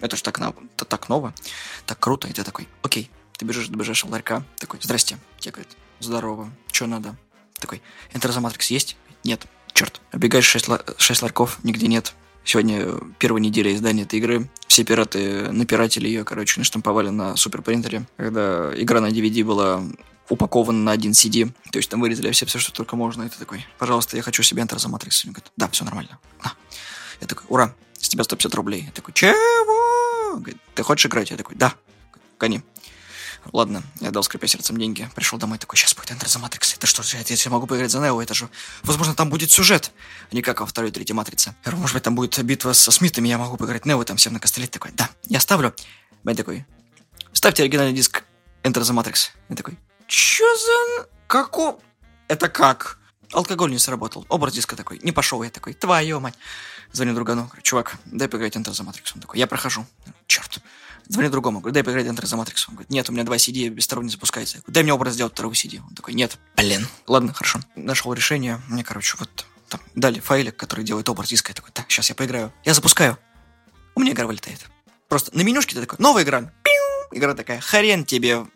Это 0.00 0.16
же 0.16 0.22
так, 0.24 0.38
нов- 0.40 0.56
это 0.76 0.84
так 0.84 1.08
ново, 1.08 1.32
так 1.86 1.98
круто. 1.98 2.26
И 2.28 2.32
ты 2.32 2.42
такой, 2.42 2.68
окей, 2.82 3.08
ты 3.38 3.44
бежишь 3.44 3.68
до 3.68 3.76
ближайшего 3.78 4.10
ларька, 4.10 4.42
такой, 4.58 4.80
здрасте. 4.82 5.16
Тебе 5.38 5.52
говорят, 5.52 5.72
здорово, 6.00 6.50
что 6.72 6.86
надо? 6.86 7.14
Такой, 7.54 7.80
Enter 8.12 8.30
the 8.30 8.40
Matrix 8.42 8.66
есть? 8.74 8.96
Нет. 9.24 9.46
Черт, 9.74 10.00
обегаешь 10.10 10.46
6, 10.46 10.66
шесть 10.98 11.22
ларьков, 11.22 11.58
нигде 11.62 11.86
нет. 11.86 12.14
Сегодня 12.44 12.86
первая 13.18 13.42
неделя 13.42 13.72
издания 13.72 14.02
этой 14.02 14.18
игры. 14.18 14.50
Все 14.66 14.84
пираты 14.84 15.52
напиратели 15.52 16.08
ее, 16.08 16.24
короче, 16.24 16.58
наштамповали 16.58 17.08
на 17.08 17.36
суперпринтере. 17.36 18.04
Когда 18.16 18.72
игра 18.74 19.00
на 19.00 19.10
DVD 19.10 19.44
была 19.44 19.82
упакована 20.28 20.78
на 20.78 20.92
один 20.92 21.12
CD. 21.12 21.50
То 21.70 21.78
есть 21.78 21.90
там 21.90 22.00
вырезали 22.00 22.30
все, 22.32 22.46
все, 22.46 22.58
что 22.58 22.72
только 22.72 22.96
можно. 22.96 23.28
Ты 23.28 23.38
такой, 23.38 23.64
пожалуйста, 23.78 24.16
я 24.16 24.22
хочу 24.22 24.42
себе 24.42 24.62
Enter 24.62 24.76
the 24.76 24.90
Matrix. 24.90 25.22
Он 25.26 25.32
говорит, 25.32 25.52
да, 25.56 25.68
все 25.68 25.84
нормально. 25.84 26.18
На. 26.42 26.52
Я 27.20 27.26
такой, 27.26 27.44
ура, 27.48 27.74
с 28.00 28.08
тебя 28.08 28.24
150 28.24 28.54
рублей. 28.54 28.84
Я 28.86 28.92
такой, 28.92 29.14
чего? 29.14 30.36
Говорит, 30.36 30.56
ты 30.74 30.82
хочешь 30.82 31.06
играть? 31.06 31.30
Я 31.30 31.36
такой, 31.36 31.54
да. 31.56 31.74
Гони. 32.38 32.62
Ладно, 33.50 33.82
я 34.00 34.10
дал 34.10 34.22
скрипя 34.22 34.46
сердцем 34.46 34.78
деньги. 34.78 35.10
Пришел 35.14 35.38
домой 35.38 35.58
такой, 35.58 35.76
сейчас 35.76 35.94
будет 35.94 36.10
Enter 36.10 36.26
the 36.26 36.40
Matrix. 36.40 36.76
Это 36.76 36.86
что 36.86 37.02
же, 37.02 37.16
я, 37.16 37.24
я 37.26 37.50
могу 37.50 37.66
поиграть 37.66 37.90
за 37.90 37.98
Нео, 37.98 38.22
это 38.22 38.34
же... 38.34 38.48
Возможно, 38.82 39.14
там 39.14 39.30
будет 39.30 39.50
сюжет, 39.50 39.90
а 40.30 40.34
не 40.34 40.42
как 40.42 40.60
во 40.60 40.66
второй 40.66 40.90
третьей 40.90 41.14
Матрице. 41.14 41.54
Может 41.66 41.94
быть, 41.94 42.02
там 42.04 42.14
будет 42.14 42.40
битва 42.42 42.72
со 42.72 42.90
Смитами, 42.92 43.28
я 43.28 43.38
могу 43.38 43.56
поиграть 43.56 43.84
Нео, 43.84 44.02
там 44.04 44.16
всем 44.16 44.32
на 44.32 44.40
костыле. 44.40 44.68
Такой, 44.68 44.92
да, 44.92 45.10
я 45.24 45.40
ставлю. 45.40 45.74
Бен 46.22 46.36
такой, 46.36 46.64
ставьте 47.32 47.64
оригинальный 47.64 47.94
диск 47.94 48.22
Enter 48.62 48.82
the 48.82 48.94
Matrix. 48.94 49.30
Я 49.48 49.56
такой, 49.56 49.76
чё 50.06 50.46
за... 50.56 51.08
Како... 51.26 51.80
Это 52.28 52.48
как? 52.48 52.98
Алкоголь 53.32 53.70
не 53.70 53.78
сработал. 53.78 54.24
Образ 54.28 54.54
диска 54.54 54.76
такой. 54.76 55.00
Не 55.02 55.12
пошел 55.12 55.42
я 55.42 55.50
такой. 55.50 55.74
Твою 55.74 56.20
мать. 56.20 56.34
Звоню 56.92 57.14
другану. 57.14 57.44
Говорю, 57.46 57.62
чувак, 57.62 57.96
дай 58.04 58.28
поиграть 58.28 58.56
Enter 58.56 58.70
the 58.70 58.86
Matrix. 58.86 59.12
Он 59.14 59.20
такой, 59.20 59.38
я 59.38 59.46
прохожу. 59.46 59.86
Черт. 60.26 60.60
Звоню 61.08 61.30
другому. 61.30 61.60
Говорю, 61.60 61.74
дай 61.74 61.82
поиграть 61.82 62.06
Enter 62.06 62.24
the 62.24 62.42
Matrix. 62.42 62.64
Он 62.68 62.74
говорит, 62.74 62.90
нет, 62.90 63.08
у 63.08 63.12
меня 63.12 63.24
два 63.24 63.36
CD, 63.36 63.68
без 63.68 63.84
второго 63.84 64.04
не 64.04 64.10
запускается. 64.10 64.56
Я 64.56 64.60
говорю, 64.62 64.74
дай 64.74 64.82
мне 64.82 64.92
образ 64.92 65.14
сделать 65.14 65.32
второго 65.32 65.52
CD. 65.52 65.80
Он 65.86 65.94
такой, 65.94 66.14
нет. 66.14 66.38
Блин. 66.56 66.86
Ладно, 67.06 67.32
хорошо. 67.32 67.60
Нашел 67.76 68.12
решение. 68.12 68.60
Мне, 68.68 68.84
короче, 68.84 69.16
вот 69.18 69.46
там 69.68 69.80
дали 69.94 70.20
файлик, 70.20 70.56
который 70.56 70.84
делает 70.84 71.08
образ 71.08 71.28
диска. 71.28 71.50
Я 71.50 71.54
такой, 71.54 71.70
так, 71.72 71.90
сейчас 71.90 72.08
я 72.08 72.14
поиграю. 72.14 72.52
Я 72.64 72.74
запускаю. 72.74 73.18
У 73.94 74.00
меня 74.00 74.12
игра 74.12 74.26
вылетает. 74.26 74.60
Просто 75.08 75.36
на 75.36 75.42
менюшке 75.42 75.74
ты 75.74 75.82
такой, 75.82 75.98
новая 75.98 76.22
игра. 76.22 76.40
Пиу! 76.62 77.18
Игра 77.18 77.34
такая, 77.34 77.60
хрен 77.60 78.04
тебе 78.04 78.46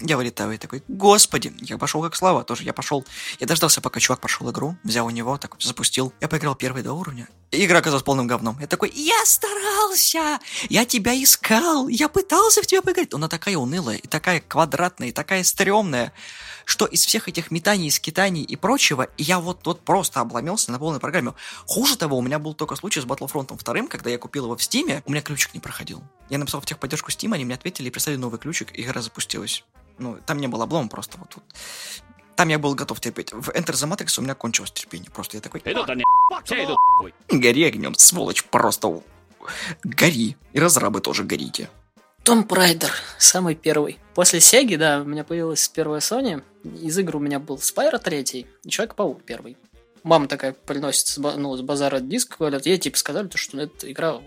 Я 0.00 0.16
вылетаю 0.16 0.52
и 0.52 0.58
такой, 0.58 0.82
господи, 0.86 1.52
я 1.60 1.76
пошел 1.76 2.02
как 2.02 2.14
слава 2.14 2.44
тоже. 2.44 2.62
Я 2.62 2.72
пошел, 2.72 3.04
я 3.40 3.46
дождался, 3.46 3.80
пока 3.80 3.98
чувак 3.98 4.20
прошел 4.20 4.50
игру, 4.50 4.76
взял 4.84 5.06
у 5.06 5.10
него, 5.10 5.36
так 5.38 5.56
запустил. 5.58 6.12
Я 6.20 6.28
поиграл 6.28 6.54
первые 6.54 6.84
два 6.84 6.94
уровня. 6.94 7.28
И 7.50 7.64
игра 7.64 7.78
оказалась 7.78 8.04
полным 8.04 8.26
говном. 8.26 8.58
Я 8.60 8.66
такой, 8.66 8.92
я 8.94 9.24
старался, 9.24 10.38
я 10.68 10.84
тебя 10.84 11.20
искал, 11.20 11.88
я 11.88 12.08
пытался 12.08 12.62
в 12.62 12.66
тебя 12.66 12.82
поиграть. 12.82 13.12
Она 13.14 13.28
такая 13.28 13.56
унылая, 13.56 13.96
и 13.96 14.06
такая 14.06 14.40
квадратная, 14.46 15.08
и 15.08 15.12
такая 15.12 15.42
стрёмная, 15.42 16.12
что 16.66 16.84
из 16.84 17.04
всех 17.04 17.28
этих 17.28 17.50
метаний, 17.50 17.90
скитаний 17.90 18.42
и 18.42 18.54
прочего, 18.54 19.08
я 19.16 19.40
вот, 19.40 19.66
вот 19.66 19.80
просто 19.80 20.20
обломился 20.20 20.70
на 20.70 20.78
полной 20.78 21.00
программе. 21.00 21.32
Хуже 21.66 21.96
того, 21.96 22.18
у 22.18 22.22
меня 22.22 22.38
был 22.38 22.52
только 22.52 22.76
случай 22.76 23.00
с 23.00 23.04
Battlefront 23.04 23.56
2, 23.56 23.88
когда 23.88 24.10
я 24.10 24.18
купил 24.18 24.44
его 24.44 24.56
в 24.56 24.62
Стиме, 24.62 25.02
у 25.06 25.10
меня 25.10 25.22
ключик 25.22 25.54
не 25.54 25.60
проходил. 25.60 26.02
Я 26.28 26.36
написал 26.36 26.60
в 26.60 26.66
техподдержку 26.66 27.10
Steam, 27.10 27.34
они 27.34 27.46
мне 27.46 27.54
ответили 27.54 27.88
и 27.88 27.90
прислали 27.90 28.16
новый 28.16 28.38
ключик, 28.38 28.76
и 28.76 28.82
игра 28.82 29.00
запустилась. 29.00 29.64
Ну, 29.98 30.18
там 30.26 30.38
не 30.38 30.48
было 30.48 30.64
облома 30.64 30.88
просто 30.88 31.18
вот 31.18 31.28
тут. 31.30 31.44
Там 32.36 32.48
я 32.48 32.58
был 32.58 32.74
готов 32.74 33.00
терпеть. 33.00 33.32
В 33.32 33.50
Enter 33.50 33.72
the 33.72 33.90
Matrix 33.90 34.18
у 34.18 34.22
меня 34.22 34.34
кончилось 34.34 34.70
терпение. 34.70 35.10
Просто 35.10 35.36
я 35.36 35.40
такой... 35.40 35.60
Гори 37.28 37.64
огнем, 37.64 37.94
сволочь, 37.94 38.44
просто 38.44 39.02
гори. 39.82 40.36
И 40.52 40.60
разрабы 40.60 41.00
тоже 41.00 41.24
горите. 41.24 41.68
Том 42.22 42.44
Прайдер, 42.44 42.92
самый 43.18 43.54
первый. 43.54 43.98
После 44.14 44.40
Сеги, 44.40 44.76
да, 44.76 45.00
у 45.00 45.04
меня 45.04 45.24
появилась 45.24 45.66
первая 45.68 46.00
Sony. 46.00 46.42
Из 46.62 46.98
игр 46.98 47.16
у 47.16 47.20
меня 47.20 47.38
был 47.38 47.58
Спайра 47.58 47.98
третий 47.98 48.46
и 48.64 48.68
Человек-паук 48.68 49.22
первый. 49.24 49.56
Мама 50.02 50.28
такая 50.28 50.52
приносит 50.52 51.06
с, 51.06 51.18
ну, 51.18 51.56
с 51.56 51.62
базара 51.62 52.00
диск, 52.00 52.38
говорят, 52.38 52.66
ей 52.66 52.78
типа 52.78 52.98
сказали, 52.98 53.30
что 53.34 53.58
эта 53.58 53.90
игра 53.90 54.12
вот, 54.12 54.24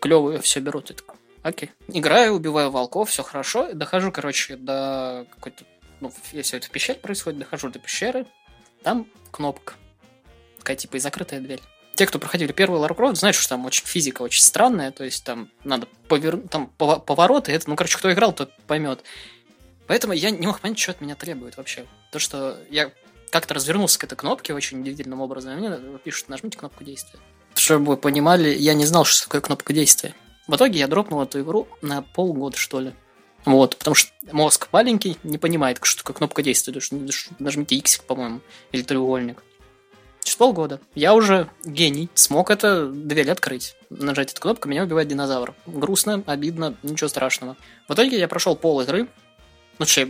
клевая, 0.00 0.38
все 0.40 0.60
берут. 0.60 0.90
Я 0.90 0.96
такой, 0.96 1.13
окей. 1.44 1.70
Играю, 1.86 2.34
убиваю 2.34 2.70
волков, 2.70 3.10
все 3.10 3.22
хорошо. 3.22 3.72
Дохожу, 3.72 4.10
короче, 4.10 4.56
до 4.56 5.26
какой-то... 5.30 5.64
Ну, 6.00 6.12
если 6.32 6.58
это 6.58 6.66
в 6.66 6.70
пещере 6.70 6.98
происходит, 6.98 7.38
дохожу 7.38 7.68
до 7.68 7.78
пещеры. 7.78 8.26
Там 8.82 9.06
кнопка. 9.30 9.74
Такая 10.58 10.76
типа 10.76 10.96
и 10.96 10.98
закрытая 10.98 11.40
дверь. 11.40 11.60
Те, 11.94 12.06
кто 12.06 12.18
проходили 12.18 12.50
первый 12.50 12.80
Лара 12.80 12.94
Крофт, 12.94 13.18
знают, 13.18 13.36
что 13.36 13.50
там 13.50 13.64
очень 13.66 13.86
физика 13.86 14.22
очень 14.22 14.42
странная, 14.42 14.90
то 14.90 15.04
есть 15.04 15.22
там 15.22 15.48
надо 15.62 15.86
повернуть, 16.08 16.50
там 16.50 16.66
повороты, 16.66 17.52
это, 17.52 17.70
ну, 17.70 17.76
короче, 17.76 17.98
кто 17.98 18.12
играл, 18.12 18.32
тот 18.32 18.50
поймет. 18.66 19.04
Поэтому 19.86 20.12
я 20.12 20.30
не 20.30 20.46
мог 20.46 20.58
понять, 20.58 20.78
что 20.78 20.90
от 20.90 21.00
меня 21.00 21.14
требует 21.14 21.56
вообще. 21.56 21.86
То, 22.10 22.18
что 22.18 22.58
я 22.68 22.90
как-то 23.30 23.54
развернулся 23.54 23.98
к 23.98 24.04
этой 24.04 24.16
кнопке 24.16 24.54
очень 24.54 24.80
удивительным 24.80 25.20
образом, 25.20 25.56
и 25.56 25.68
мне 25.68 25.98
пишут, 25.98 26.28
нажмите 26.28 26.58
кнопку 26.58 26.82
действия. 26.82 27.20
Чтобы 27.54 27.86
вы 27.86 27.96
понимали, 27.96 28.48
я 28.48 28.74
не 28.74 28.86
знал, 28.86 29.04
что 29.04 29.24
такое 29.24 29.40
кнопка 29.40 29.72
действия. 29.72 30.14
В 30.46 30.56
итоге 30.56 30.78
я 30.78 30.88
дропнул 30.88 31.22
эту 31.22 31.40
игру 31.40 31.68
на 31.80 32.02
полгода, 32.02 32.56
что 32.56 32.80
ли. 32.80 32.92
Вот, 33.44 33.76
потому 33.76 33.94
что 33.94 34.10
мозг 34.32 34.68
маленький, 34.72 35.18
не 35.22 35.38
понимает, 35.38 35.78
что 35.82 36.02
такое 36.02 36.16
кнопка 36.16 36.42
действия. 36.42 36.74
Нажмите 37.38 37.76
X, 37.76 37.98
по-моему, 37.98 38.40
или 38.72 38.82
треугольник. 38.82 39.42
Через 40.22 40.36
полгода 40.36 40.80
я 40.94 41.14
уже 41.14 41.50
гений, 41.64 42.08
смог 42.14 42.50
это 42.50 42.86
дверь 42.86 43.30
открыть. 43.30 43.76
Нажать 43.90 44.32
эту 44.32 44.40
кнопку, 44.40 44.68
меня 44.68 44.84
убивает 44.84 45.08
динозавр. 45.08 45.54
Грустно, 45.66 46.22
обидно, 46.26 46.76
ничего 46.82 47.08
страшного. 47.08 47.56
В 47.88 47.92
итоге 47.92 48.18
я 48.18 48.26
прошел 48.26 48.56
пол 48.56 48.80
игры, 48.80 49.08
ну, 49.78 49.84
че, 49.84 50.08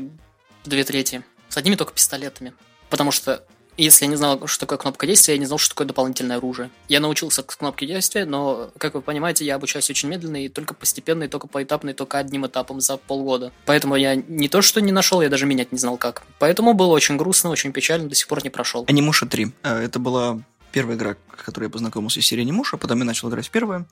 две 0.64 0.84
трети, 0.84 1.24
с 1.48 1.56
одними 1.56 1.74
только 1.74 1.92
пистолетами. 1.92 2.54
Потому 2.90 3.10
что 3.10 3.44
если 3.76 4.04
я 4.04 4.10
не 4.10 4.16
знал, 4.16 4.46
что 4.46 4.60
такое 4.60 4.78
кнопка 4.78 5.06
действия, 5.06 5.34
я 5.34 5.40
не 5.40 5.46
знал, 5.46 5.58
что 5.58 5.70
такое 5.70 5.86
дополнительное 5.86 6.36
оружие. 6.36 6.70
Я 6.88 7.00
научился 7.00 7.42
к 7.42 7.56
кнопке 7.56 7.86
действия, 7.86 8.24
но, 8.24 8.70
как 8.78 8.94
вы 8.94 9.02
понимаете, 9.02 9.44
я 9.44 9.56
обучаюсь 9.56 9.88
очень 9.90 10.08
медленно 10.08 10.44
и 10.44 10.48
только 10.48 10.74
постепенно, 10.74 11.24
и 11.24 11.28
только 11.28 11.46
поэтапно, 11.46 11.90
и 11.90 11.92
только 11.92 12.18
одним 12.18 12.46
этапом 12.46 12.80
за 12.80 12.96
полгода. 12.96 13.52
Поэтому 13.66 13.96
я 13.96 14.14
не 14.16 14.48
то, 14.48 14.62
что 14.62 14.80
не 14.80 14.92
нашел, 14.92 15.20
я 15.22 15.28
даже 15.28 15.46
менять 15.46 15.72
не 15.72 15.78
знал 15.78 15.96
как. 15.96 16.22
Поэтому 16.38 16.74
было 16.74 16.92
очень 16.92 17.16
грустно, 17.16 17.50
очень 17.50 17.72
печально, 17.72 18.08
до 18.08 18.14
сих 18.14 18.28
пор 18.28 18.42
не 18.44 18.50
прошел. 18.50 18.84
Анимуша 18.88 19.26
3. 19.26 19.52
Э, 19.62 19.78
это 19.78 19.98
была 19.98 20.40
первая 20.72 20.96
игра, 20.96 21.16
которой 21.44 21.64
я 21.64 21.70
познакомился 21.70 22.20
с 22.20 22.26
серией 22.26 22.46
Анимуша, 22.46 22.76
потом 22.76 22.98
я 22.98 23.04
начал 23.04 23.28
играть 23.28 23.46
в 23.46 23.50
первую. 23.50 23.86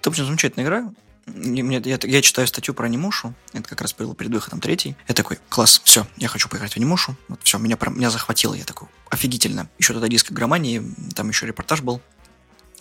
Это 0.00 0.10
очень 0.10 0.24
замечательная 0.24 0.64
игра. 0.66 0.92
Я, 1.26 1.98
я 2.02 2.22
читаю 2.22 2.48
статью 2.48 2.74
про 2.74 2.86
анимушу, 2.86 3.34
это 3.52 3.68
как 3.68 3.80
раз 3.80 3.94
было 3.94 4.14
перед 4.14 4.32
выходом 4.32 4.60
третий. 4.60 4.96
Я 5.08 5.14
такой, 5.14 5.38
класс, 5.48 5.80
все, 5.84 6.06
я 6.16 6.28
хочу 6.28 6.48
поиграть 6.48 6.74
в 6.74 6.76
анимушу. 6.76 7.16
Вот 7.28 7.40
все, 7.42 7.58
меня 7.58 7.76
прям, 7.76 7.96
меня 7.96 8.10
захватило, 8.10 8.54
я 8.54 8.64
такой, 8.64 8.88
офигительно. 9.08 9.68
Еще 9.78 9.92
тогда 9.92 10.08
диск 10.08 10.32
громании, 10.32 10.82
там 11.14 11.28
еще 11.28 11.46
репортаж 11.46 11.80
был 11.80 12.00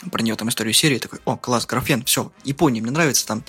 про 0.10 0.24
нее 0.24 0.36
там 0.36 0.50
историю 0.50 0.74
серии, 0.74 0.98
такой, 0.98 1.20
о, 1.26 1.38
класс, 1.38 1.66
графен, 1.66 2.04
все, 2.06 2.32
Япония, 2.44 2.82
мне 2.82 2.92
нравится 2.92 3.28
там, 3.28 3.44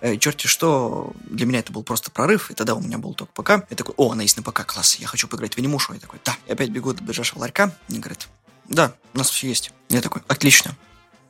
э, 0.00 0.16
черти 0.16 0.46
что, 0.46 1.12
для 1.24 1.44
меня 1.44 1.58
это 1.58 1.72
был 1.72 1.82
просто 1.82 2.10
прорыв, 2.10 2.50
и 2.50 2.54
тогда 2.54 2.74
у 2.74 2.80
меня 2.80 2.96
был 2.96 3.12
только 3.14 3.32
ПК, 3.32 3.50
я 3.68 3.76
такой, 3.76 3.94
о, 3.96 4.12
она 4.12 4.22
есть 4.22 4.36
на 4.36 4.42
ПК, 4.42 4.64
класс, 4.64 4.96
я 4.96 5.06
хочу 5.06 5.28
поиграть 5.28 5.54
в 5.54 5.58
анимушу, 5.58 5.92
я 5.92 6.00
такой, 6.00 6.20
да, 6.24 6.36
и 6.46 6.52
опять 6.52 6.70
бегу 6.70 6.94
до 6.94 7.02
ближайшего 7.02 7.40
ларька, 7.40 7.74
мне 7.88 7.98
говорят, 7.98 8.28
да, 8.68 8.94
у 9.12 9.18
нас 9.18 9.28
все 9.28 9.48
есть, 9.48 9.72
я 9.88 10.00
такой, 10.00 10.22
отлично, 10.26 10.76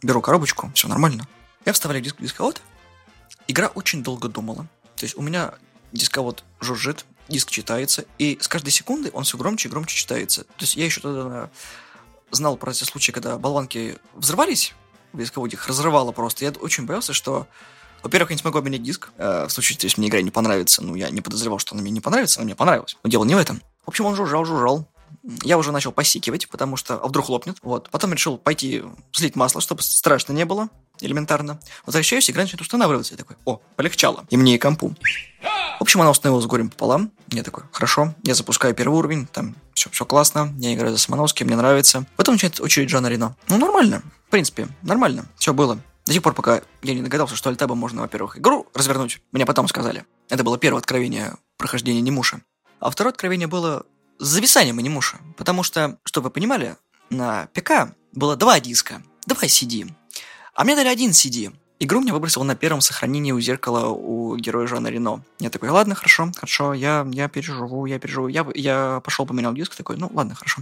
беру 0.02 0.20
коробочку, 0.20 0.70
все 0.74 0.86
нормально, 0.86 1.26
я 1.64 1.72
вставляю 1.72 2.04
диск, 2.04 2.16
дисковод, 2.20 2.62
Игра 3.50 3.66
очень 3.66 4.04
долго 4.04 4.28
думала. 4.28 4.68
То 4.94 5.04
есть 5.04 5.16
у 5.16 5.22
меня 5.22 5.54
дисковод 5.90 6.44
жужжит, 6.60 7.04
диск 7.28 7.50
читается, 7.50 8.04
и 8.16 8.38
с 8.40 8.46
каждой 8.46 8.70
секунды 8.70 9.10
он 9.12 9.24
все 9.24 9.36
громче 9.36 9.66
и 9.66 9.70
громче 9.72 9.96
читается. 9.96 10.44
То 10.44 10.60
есть 10.60 10.76
я 10.76 10.84
еще 10.84 11.00
тогда 11.00 11.50
знал 12.30 12.56
про 12.56 12.70
эти 12.70 12.84
случаи, 12.84 13.10
когда 13.10 13.38
болванки 13.38 13.98
взрывались 14.14 14.72
в 15.12 15.18
дисководе, 15.18 15.56
их 15.56 15.66
разрывало 15.66 16.12
просто. 16.12 16.44
Я 16.44 16.52
очень 16.52 16.86
боялся, 16.86 17.12
что 17.12 17.48
во-первых, 18.04 18.30
я 18.30 18.36
не 18.36 18.40
смогу 18.40 18.58
обменять 18.58 18.84
диск. 18.84 19.10
Э, 19.18 19.46
в 19.48 19.50
случае, 19.50 19.76
если 19.82 20.00
мне 20.00 20.08
игра 20.08 20.22
не 20.22 20.30
понравится, 20.30 20.80
ну, 20.80 20.94
я 20.94 21.10
не 21.10 21.20
подозревал, 21.20 21.58
что 21.58 21.74
она 21.74 21.82
мне 21.82 21.90
не 21.90 22.00
понравится, 22.00 22.38
она 22.38 22.44
мне 22.44 22.54
понравилась. 22.54 22.96
Но 23.02 23.10
дело 23.10 23.24
не 23.24 23.34
в 23.34 23.38
этом. 23.38 23.60
В 23.84 23.88
общем, 23.88 24.06
он 24.06 24.14
жужжал, 24.14 24.44
жужжал. 24.44 24.86
Я 25.42 25.58
уже 25.58 25.72
начал 25.72 25.92
посикивать, 25.92 26.48
потому 26.48 26.76
что 26.76 26.94
а 26.94 27.06
вдруг 27.06 27.28
лопнет. 27.28 27.56
Вот. 27.62 27.90
Потом 27.90 28.12
решил 28.12 28.38
пойти 28.38 28.82
слить 29.12 29.36
масло, 29.36 29.60
чтобы 29.60 29.82
страшно 29.82 30.32
не 30.32 30.44
было 30.44 30.68
элементарно. 31.00 31.58
Возвращаюсь, 31.86 32.30
игра 32.30 32.42
начинает 32.42 32.60
устанавливаться. 32.60 33.14
Я 33.14 33.18
такой, 33.18 33.36
о, 33.44 33.60
полегчало. 33.76 34.26
И 34.30 34.36
мне, 34.36 34.56
и 34.56 34.58
компу. 34.58 34.94
В 35.78 35.82
общем, 35.82 36.00
она 36.02 36.10
установилась 36.10 36.46
горем 36.46 36.68
пополам. 36.68 37.10
Я 37.28 37.42
такой, 37.42 37.64
хорошо, 37.72 38.14
я 38.22 38.34
запускаю 38.34 38.74
первый 38.74 38.98
уровень, 38.98 39.26
там 39.26 39.56
все, 39.72 39.88
все 39.90 40.04
классно, 40.04 40.52
я 40.58 40.74
играю 40.74 40.92
за 40.92 40.98
Самоновским, 40.98 41.46
мне 41.46 41.56
нравится. 41.56 42.04
Потом 42.16 42.34
начинает 42.34 42.60
очередь 42.60 42.90
Жана 42.90 43.06
Рено. 43.06 43.34
Ну, 43.48 43.56
нормально, 43.56 44.02
в 44.26 44.30
принципе, 44.30 44.68
нормально, 44.82 45.24
все 45.38 45.54
было. 45.54 45.78
До 46.04 46.12
сих 46.12 46.22
пор, 46.22 46.34
пока 46.34 46.60
я 46.82 46.94
не 46.94 47.02
догадался, 47.02 47.36
что 47.36 47.48
альтабом 47.48 47.78
можно, 47.78 48.02
во-первых, 48.02 48.38
игру 48.38 48.66
развернуть, 48.74 49.22
мне 49.32 49.46
потом 49.46 49.68
сказали. 49.68 50.04
Это 50.28 50.44
было 50.44 50.58
первое 50.58 50.80
откровение 50.80 51.36
прохождения 51.56 52.00
Немуши. 52.00 52.42
А 52.78 52.90
второе 52.90 53.12
откровение 53.12 53.46
было 53.46 53.84
с 54.20 54.26
зависанием 54.26 54.78
Немуши. 54.78 55.18
Потому 55.36 55.62
что, 55.62 55.98
чтобы 56.04 56.26
вы 56.26 56.30
понимали, 56.30 56.76
на 57.08 57.48
ПК 57.54 57.94
было 58.12 58.36
два 58.36 58.60
диска, 58.60 59.02
два 59.26 59.42
CD. 59.42 59.90
А 60.54 60.64
мне 60.64 60.76
дали 60.76 60.88
один 60.88 61.10
CD. 61.10 61.52
Игру 61.82 62.02
мне 62.02 62.12
выбросил 62.12 62.44
на 62.44 62.54
первом 62.54 62.82
сохранении 62.82 63.32
у 63.32 63.40
зеркала 63.40 63.88
у 63.88 64.36
героя 64.36 64.66
Жана 64.66 64.88
Рено. 64.88 65.22
Я 65.38 65.48
такой, 65.48 65.70
ладно, 65.70 65.94
хорошо, 65.94 66.30
хорошо, 66.36 66.74
я, 66.74 67.08
я 67.10 67.26
переживу, 67.26 67.86
я 67.86 67.98
переживу. 67.98 68.28
Я, 68.28 68.46
я 68.54 69.00
пошел 69.02 69.24
поменял 69.24 69.54
диск, 69.54 69.74
такой, 69.74 69.96
ну 69.96 70.10
ладно, 70.12 70.34
хорошо, 70.34 70.60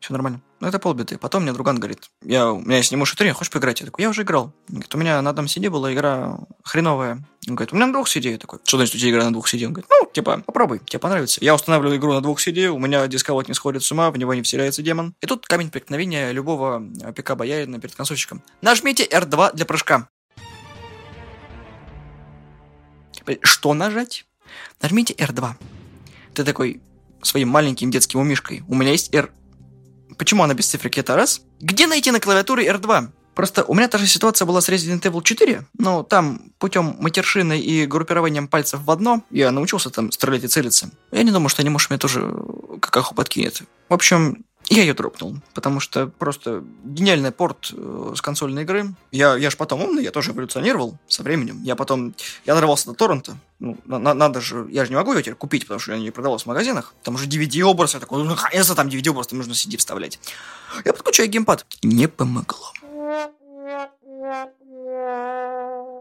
все 0.00 0.12
нормально. 0.12 0.42
Ну 0.60 0.68
это 0.68 0.78
полбиты. 0.78 1.16
Потом 1.16 1.44
мне 1.44 1.54
друган 1.54 1.78
говорит, 1.78 2.10
я, 2.22 2.52
у 2.52 2.60
меня 2.60 2.76
есть 2.76 2.92
не 2.92 3.04
шатырь, 3.06 3.32
хочешь 3.32 3.50
поиграть? 3.50 3.80
Я 3.80 3.86
такой, 3.86 4.02
я 4.02 4.10
уже 4.10 4.20
играл. 4.20 4.52
Он 4.68 4.74
говорит, 4.74 4.94
у 4.94 4.98
меня 4.98 5.22
на 5.22 5.30
одном 5.30 5.46
CD 5.46 5.70
была 5.70 5.94
игра 5.94 6.38
хреновая. 6.62 7.24
Он 7.48 7.54
говорит, 7.54 7.72
у 7.72 7.76
меня 7.76 7.86
на 7.86 7.94
двух 7.94 8.14
CD. 8.14 8.32
Я 8.32 8.36
такой, 8.36 8.58
что 8.62 8.76
значит 8.76 8.96
у 8.96 8.98
тебя 8.98 9.12
игра 9.12 9.24
на 9.24 9.32
двух 9.32 9.50
CD? 9.50 9.64
Он 9.64 9.72
говорит, 9.72 9.88
ну, 9.88 10.10
типа, 10.12 10.42
попробуй, 10.44 10.80
тебе 10.80 10.98
понравится. 10.98 11.42
Я 11.42 11.54
устанавливаю 11.54 11.96
игру 11.96 12.12
на 12.12 12.20
двух 12.20 12.38
CD, 12.46 12.66
у 12.66 12.78
меня 12.78 13.06
дисковод 13.06 13.48
не 13.48 13.54
сходит 13.54 13.82
с 13.82 13.90
ума, 13.92 14.10
в 14.10 14.18
него 14.18 14.34
не 14.34 14.42
вселяется 14.42 14.82
демон. 14.82 15.14
И 15.22 15.26
тут 15.26 15.46
камень 15.46 15.70
преткновения 15.70 16.32
любого 16.32 16.80
ПК-боярина 17.16 17.80
перед 17.80 17.94
консольщиком. 17.94 18.42
Нажмите 18.60 19.06
R2 19.06 19.56
для 19.56 19.64
прыжка. 19.64 20.10
Что 23.42 23.74
нажать? 23.74 24.26
Нажмите 24.80 25.14
R2. 25.14 25.52
Ты 26.34 26.44
такой 26.44 26.80
своим 27.22 27.48
маленьким 27.48 27.90
детским 27.90 28.20
умишкой. 28.20 28.62
У 28.68 28.74
меня 28.74 28.90
есть 28.92 29.14
R... 29.14 29.30
Почему 30.16 30.42
она 30.42 30.54
без 30.54 30.66
цифрики? 30.66 31.00
Это 31.00 31.16
раз. 31.16 31.42
Где 31.60 31.86
найти 31.86 32.10
на 32.10 32.20
клавиатуре 32.20 32.66
R2? 32.68 33.10
Просто 33.34 33.64
у 33.64 33.74
меня 33.74 33.88
та 33.88 33.96
же 33.98 34.06
ситуация 34.06 34.44
была 34.44 34.60
с 34.60 34.68
Resident 34.68 35.00
Evil 35.00 35.22
4, 35.22 35.64
но 35.78 36.02
там 36.02 36.52
путем 36.58 36.96
матершины 36.98 37.60
и 37.60 37.86
группированием 37.86 38.48
пальцев 38.48 38.80
в 38.82 38.90
одно 38.90 39.24
я 39.30 39.50
научился 39.50 39.88
там 39.90 40.10
стрелять 40.12 40.44
и 40.44 40.48
целиться. 40.48 40.90
Я 41.12 41.22
не 41.22 41.30
думаю, 41.30 41.48
что 41.48 41.62
они, 41.62 41.70
может, 41.70 41.90
мне 41.90 41.98
тоже 41.98 42.34
какаху 42.80 43.14
подкинет. 43.14 43.62
В 43.88 43.94
общем, 43.94 44.44
я 44.70 44.82
ее 44.82 44.94
дропнул, 44.94 45.36
потому 45.52 45.80
что 45.80 46.06
просто 46.06 46.62
гениальный 46.84 47.32
порт 47.32 47.72
э, 47.72 48.12
с 48.14 48.22
консольной 48.22 48.62
игры. 48.62 48.94
Я, 49.10 49.36
я 49.36 49.50
же 49.50 49.56
потом 49.56 49.82
умный, 49.82 50.04
я 50.04 50.12
тоже 50.12 50.30
эволюционировал 50.30 50.96
со 51.08 51.24
временем. 51.24 51.60
Я 51.64 51.74
потом, 51.74 52.14
я 52.46 52.54
нарвался 52.54 52.86
до 52.86 52.94
торрента. 52.94 53.36
Ну, 53.58 53.76
на, 53.84 54.14
надо 54.14 54.40
же, 54.40 54.68
я 54.70 54.84
же 54.84 54.90
не 54.90 54.96
могу 54.96 55.12
ее 55.12 55.22
теперь 55.22 55.34
купить, 55.34 55.62
потому 55.62 55.80
что 55.80 55.92
я 55.92 55.98
не 55.98 56.12
продавался 56.12 56.44
в 56.44 56.46
магазинах. 56.46 56.94
Там 57.02 57.16
уже 57.16 57.26
DVD-образ, 57.26 57.94
я 57.94 58.00
такой, 58.00 58.22
ну, 58.22 58.30
наконец-то 58.30 58.76
там 58.76 58.86
DVD-образ, 58.86 59.26
там 59.26 59.38
нужно 59.38 59.52
CD 59.52 59.76
вставлять. 59.76 60.20
Я 60.84 60.92
подключаю 60.92 61.28
геймпад. 61.28 61.66
Не 61.82 62.06
помогло. 62.06 62.72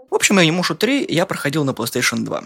В 0.09 0.15
общем, 0.15 0.39
я 0.39 0.51
Мушу 0.53 0.75
3 0.75 1.07
я 1.09 1.25
проходил 1.25 1.63
на 1.63 1.71
PlayStation 1.71 2.19
2. 2.19 2.43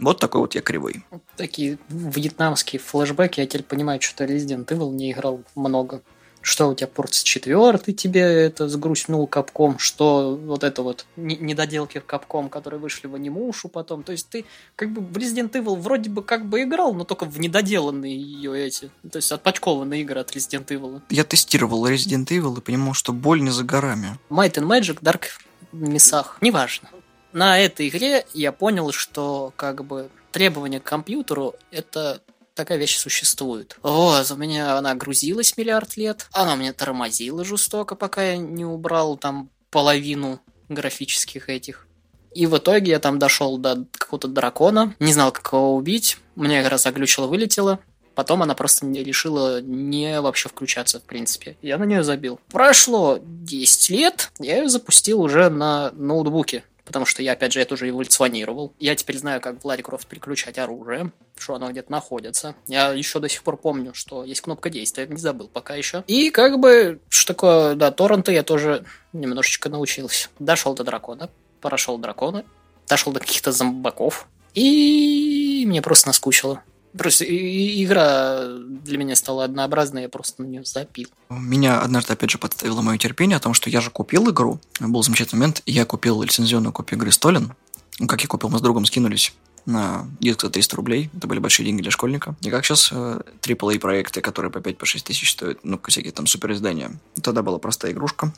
Вот 0.00 0.18
такой 0.18 0.40
вот 0.40 0.54
я 0.54 0.60
кривой. 0.60 1.04
Такие 1.36 1.78
вьетнамские 1.88 2.80
флешбеки, 2.80 3.40
я 3.40 3.46
теперь 3.46 3.64
понимаю, 3.64 4.00
что 4.00 4.16
ты 4.16 4.24
Resident 4.32 4.66
Evil 4.66 4.90
не 4.92 5.12
играл 5.12 5.42
много. 5.54 6.02
Что 6.42 6.68
у 6.70 6.74
тебя 6.74 6.86
порт 6.86 7.12
четвертый 7.12 7.92
тебе 7.92 8.22
это 8.22 8.66
сгрустнул 8.66 9.26
капком, 9.26 9.78
что 9.78 10.36
вот 10.42 10.64
это 10.64 10.80
вот 10.80 11.04
не- 11.16 11.36
недоделки 11.36 12.00
капком, 12.00 12.48
которые 12.48 12.80
вышли 12.80 13.08
в 13.08 13.14
анимушу 13.14 13.68
потом. 13.68 14.02
То 14.02 14.12
есть 14.12 14.30
ты 14.30 14.46
как 14.74 14.90
бы 14.90 15.02
в 15.02 15.14
Resident 15.18 15.50
Evil 15.52 15.76
вроде 15.76 16.08
бы 16.08 16.22
как 16.22 16.46
бы 16.46 16.62
играл, 16.62 16.94
но 16.94 17.04
только 17.04 17.26
в 17.26 17.38
недоделанные 17.38 18.16
ее 18.16 18.58
эти, 18.58 18.90
то 19.10 19.16
есть 19.16 19.30
отпочкованные 19.30 20.00
игры 20.00 20.20
от 20.20 20.34
Resident 20.34 20.64
Evil. 20.68 21.02
Я 21.10 21.24
тестировал 21.24 21.86
Resident 21.86 22.28
Evil 22.28 22.56
и 22.56 22.62
понимал, 22.62 22.94
что 22.94 23.12
боль 23.12 23.42
не 23.42 23.50
за 23.50 23.62
горами. 23.62 24.18
Might 24.30 24.54
and 24.54 24.66
Magic, 24.66 25.02
Dark 25.02 25.24
Месах, 25.72 26.38
неважно. 26.40 26.88
На 27.32 27.58
этой 27.58 27.88
игре 27.88 28.26
я 28.34 28.52
понял, 28.52 28.92
что 28.92 29.52
как 29.56 29.84
бы 29.84 30.10
требования 30.32 30.80
к 30.80 30.84
компьютеру 30.84 31.54
это 31.70 32.20
такая 32.54 32.78
вещь 32.78 32.96
существует. 32.96 33.78
Вот, 33.82 34.30
у 34.30 34.36
меня 34.36 34.76
она 34.76 34.94
грузилась 34.94 35.56
миллиард 35.56 35.96
лет, 35.96 36.26
она 36.32 36.56
меня 36.56 36.72
тормозила 36.72 37.44
жестоко, 37.44 37.94
пока 37.94 38.22
я 38.22 38.36
не 38.36 38.64
убрал 38.64 39.16
там 39.16 39.48
половину 39.70 40.40
графических 40.68 41.48
этих. 41.48 41.86
И 42.34 42.46
в 42.46 42.56
итоге 42.58 42.92
я 42.92 43.00
там 43.00 43.18
дошел 43.18 43.58
до 43.58 43.86
какого-то 43.92 44.28
дракона, 44.28 44.94
не 45.00 45.12
знал, 45.12 45.32
как 45.32 45.52
его 45.52 45.74
убить, 45.74 46.18
мне 46.36 46.62
игра 46.62 46.78
заглючила, 46.78 47.26
вылетела, 47.26 47.80
Потом 48.14 48.42
она 48.42 48.54
просто 48.54 48.86
решила 48.86 49.62
не 49.62 50.20
вообще 50.20 50.48
включаться, 50.50 51.00
в 51.00 51.04
принципе. 51.04 51.56
Я 51.62 51.78
на 51.78 51.84
нее 51.84 52.02
забил. 52.02 52.38
Прошло 52.50 53.18
10 53.22 53.90
лет, 53.90 54.30
я 54.38 54.58
ее 54.58 54.68
запустил 54.68 55.22
уже 55.22 55.48
на 55.48 55.90
ноутбуке. 55.92 56.64
Потому 56.90 57.06
что 57.06 57.22
я, 57.22 57.34
опять 57.34 57.52
же, 57.52 57.60
это 57.60 57.74
уже 57.74 57.88
эволюционировал. 57.88 58.74
Я 58.80 58.96
теперь 58.96 59.16
знаю, 59.16 59.40
как 59.40 59.62
в 59.62 59.64
Ларри 59.64 59.80
Крофт 59.80 60.08
переключать 60.08 60.58
оружие, 60.58 61.12
что 61.38 61.54
оно 61.54 61.70
где-то 61.70 61.92
находится. 61.92 62.56
Я 62.66 62.90
еще 62.90 63.20
до 63.20 63.28
сих 63.28 63.44
пор 63.44 63.58
помню, 63.58 63.94
что 63.94 64.24
есть 64.24 64.40
кнопка 64.40 64.70
действия, 64.70 65.06
не 65.06 65.16
забыл 65.16 65.46
пока 65.46 65.76
еще. 65.76 66.02
И 66.08 66.30
как 66.30 66.58
бы, 66.58 66.98
что 67.08 67.32
такое, 67.32 67.76
да, 67.76 67.92
торренты 67.92 68.32
я 68.32 68.42
тоже 68.42 68.84
немножечко 69.12 69.68
научился. 69.68 70.30
Дошел 70.40 70.74
до 70.74 70.82
дракона, 70.82 71.30
прошел 71.60 71.96
дракона, 71.96 72.44
дошел 72.88 73.12
до 73.12 73.20
каких-то 73.20 73.52
зомбаков. 73.52 74.26
И 74.54 75.62
мне 75.68 75.82
просто 75.82 76.08
наскучило. 76.08 76.64
Просто 76.96 77.24
игра 77.24 78.46
для 78.48 78.98
меня 78.98 79.14
стала 79.14 79.44
однообразной, 79.44 80.02
я 80.02 80.08
просто 80.08 80.42
на 80.42 80.46
нее 80.46 80.64
запил. 80.64 81.08
Меня 81.28 81.80
однажды, 81.80 82.12
опять 82.12 82.30
же, 82.30 82.38
подставило 82.38 82.82
мое 82.82 82.98
терпение 82.98 83.36
о 83.36 83.40
том, 83.40 83.54
что 83.54 83.70
я 83.70 83.80
же 83.80 83.90
купил 83.90 84.28
игру. 84.30 84.60
Был 84.80 85.02
замечательный 85.02 85.40
момент. 85.40 85.62
Я 85.66 85.84
купил 85.84 86.20
лицензионную 86.22 86.72
копию 86.72 86.98
игры 86.98 87.12
Столен. 87.12 87.54
Ну, 87.98 88.06
как 88.06 88.22
я 88.22 88.28
купил, 88.28 88.48
мы 88.48 88.58
с 88.58 88.62
другом 88.62 88.86
скинулись 88.86 89.32
на 89.66 90.08
где-то 90.20 90.46
за 90.46 90.52
300 90.52 90.76
рублей. 90.76 91.10
Это 91.16 91.26
были 91.26 91.38
большие 91.38 91.66
деньги 91.66 91.82
для 91.82 91.90
школьника. 91.90 92.34
И 92.40 92.50
как 92.50 92.64
сейчас 92.64 92.90
э, 92.92 93.20
AAA 93.42 93.78
проекты, 93.78 94.20
которые 94.20 94.50
по 94.50 94.58
5-6 94.58 94.74
по 94.74 94.86
шесть 94.86 95.06
тысяч 95.06 95.32
стоят, 95.32 95.58
ну, 95.62 95.80
всякие 95.86 96.12
там 96.12 96.26
супер 96.26 96.52
издания. 96.52 96.98
Тогда 97.22 97.42
была 97.42 97.58
простая 97.58 97.92
игрушка 97.92 98.32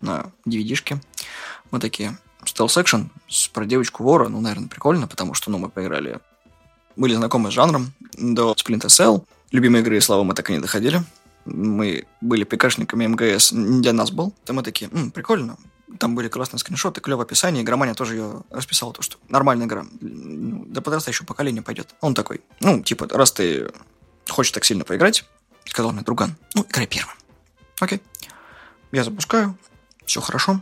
на 0.00 0.32
DVD-шке. 0.46 1.00
Мы 1.70 1.80
такие, 1.80 2.18
стелс 2.44 2.76
экшен 2.76 3.10
про 3.52 3.64
девочку-вора, 3.64 4.28
ну, 4.28 4.40
наверное, 4.40 4.68
прикольно, 4.68 5.08
потому 5.08 5.34
что, 5.34 5.50
ну, 5.50 5.58
мы 5.58 5.68
поиграли 5.68 6.20
были 6.96 7.14
знакомы 7.14 7.50
с 7.50 7.54
жанром 7.54 7.92
до 8.16 8.52
Splinter 8.52 8.86
Cell. 8.86 9.24
Любимые 9.52 9.82
игры, 9.82 10.00
слава, 10.00 10.24
мы 10.24 10.34
так 10.34 10.50
и 10.50 10.52
не 10.54 10.58
доходили. 10.58 11.02
Мы 11.44 12.06
были 12.20 12.44
ПКшниками 12.44 13.06
МГС, 13.06 13.52
не 13.52 13.80
для 13.80 13.92
нас 13.92 14.10
был. 14.10 14.34
То 14.44 14.52
мы 14.52 14.62
такие, 14.62 14.90
«М, 14.90 15.10
прикольно. 15.10 15.56
Там 15.98 16.16
были 16.16 16.28
классные 16.28 16.58
скриншоты, 16.58 17.00
клевое 17.00 17.24
описание. 17.24 17.62
Игромания 17.62 17.94
тоже 17.94 18.16
ее 18.16 18.42
расписала, 18.50 18.92
то, 18.92 19.02
что 19.02 19.18
нормальная 19.28 19.66
игра. 19.66 19.86
Ну, 20.00 20.64
Для 20.64 20.82
подрастающего 20.82 21.24
поколения 21.26 21.62
пойдет. 21.62 21.94
Он 22.00 22.14
такой, 22.14 22.40
ну, 22.60 22.82
типа, 22.82 23.06
раз 23.08 23.30
ты 23.32 23.70
хочешь 24.28 24.50
так 24.52 24.64
сильно 24.64 24.84
поиграть, 24.84 25.24
сказал 25.64 25.92
мне 25.92 26.02
друган, 26.02 26.36
ну, 26.54 26.66
играй 26.68 26.86
первым. 26.88 27.14
Окей. 27.78 28.02
Я 28.90 29.04
запускаю, 29.04 29.56
все 30.04 30.20
хорошо. 30.20 30.60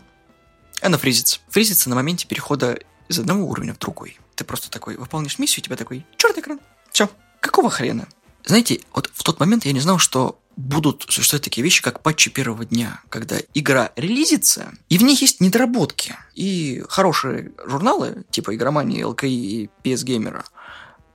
Она 0.82 0.98
фризится. 0.98 1.40
Фризится 1.48 1.88
на 1.88 1.94
моменте 1.94 2.26
перехода 2.26 2.78
из 3.08 3.18
одного 3.18 3.46
уровня 3.46 3.72
в 3.72 3.78
другой. 3.78 4.18
Ты 4.34 4.44
просто 4.44 4.70
такой 4.70 4.96
выполнишь 4.96 5.38
миссию, 5.38 5.62
у 5.62 5.64
тебя 5.64 5.76
такой 5.76 6.06
черный 6.16 6.40
экран. 6.40 6.60
Все. 6.90 7.08
Какого 7.40 7.70
хрена? 7.70 8.08
Знаете, 8.44 8.80
вот 8.92 9.10
в 9.12 9.22
тот 9.22 9.40
момент 9.40 9.64
я 9.64 9.72
не 9.72 9.80
знал, 9.80 9.98
что 9.98 10.38
будут 10.56 11.04
существовать 11.08 11.44
такие 11.44 11.64
вещи, 11.64 11.82
как 11.82 12.00
патчи 12.00 12.30
первого 12.30 12.64
дня, 12.64 13.00
когда 13.08 13.36
игра 13.54 13.92
релизится, 13.97 14.73
и 14.88 14.99
в 14.99 15.02
ней 15.02 15.16
есть 15.16 15.40
недоработки. 15.40 16.16
И 16.34 16.84
хорошие 16.88 17.52
журналы, 17.64 18.25
типа 18.30 18.54
Игромании, 18.54 19.02
ЛКИ 19.02 19.26
и 19.26 19.70
PS 19.82 20.04
Gamer, 20.04 20.44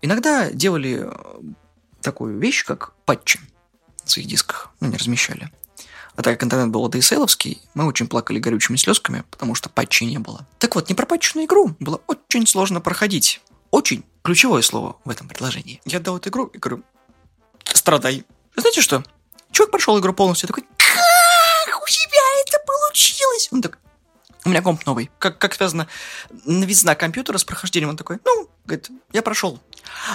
иногда 0.02 0.52
делали 0.52 1.04
э, 1.04 1.12
такую 2.02 2.38
вещь, 2.40 2.66
как 2.66 2.94
патчи 3.06 3.40
на 4.04 4.10
своих 4.10 4.28
дисках, 4.28 4.72
ну, 4.80 4.88
не 4.90 4.98
размещали. 4.98 5.52
А 6.20 6.22
так 6.22 6.34
как 6.34 6.44
интернет 6.44 6.68
был 6.68 6.86
ADSL-овский, 6.86 7.62
мы 7.76 7.88
очень 7.88 8.06
плакали 8.06 8.40
горючими 8.40 8.76
слезками, 8.76 9.24
потому 9.32 9.56
что 9.56 9.70
патчей 9.70 10.06
не 10.06 10.18
было. 10.18 10.46
Так 10.58 10.76
вот, 10.76 10.90
непропатченную 10.90 11.46
игру 11.46 11.78
было 11.80 12.02
очень 12.08 12.46
сложно 12.46 12.82
проходить. 12.82 13.40
Очень 13.72 14.04
ключевое 14.22 14.62
слово 14.62 14.98
в 15.06 15.10
этом 15.10 15.30
предложении. 15.30 15.80
Я 15.86 16.02
дал 16.02 16.18
эту 16.18 16.28
игру 16.28 16.48
и 16.48 16.58
говорю, 16.58 16.84
страдай. 17.64 18.26
Знаете 18.58 18.82
что? 18.82 19.02
Чувак 19.54 19.72
прошел 19.72 19.98
игру 19.98 20.12
полностью, 20.12 20.48
такой, 20.48 20.66
как 20.76 21.82
у 21.82 21.88
тебя 21.88 22.42
это 22.46 22.58
получилось? 22.68 23.48
Он 23.54 23.62
такой, 23.62 23.80
у 24.44 24.50
меня 24.50 24.62
комп 24.62 24.86
новый. 24.86 25.10
Как, 25.20 25.38
как 25.38 25.54
связано 25.54 25.88
новизна 26.44 26.96
компьютера 26.96 27.38
с 27.38 27.46
прохождением? 27.46 27.92
Он 27.92 27.98
такой, 27.98 28.20
ну, 28.26 28.49
говорит, 28.70 28.90
я 29.12 29.22
прошел. 29.22 29.60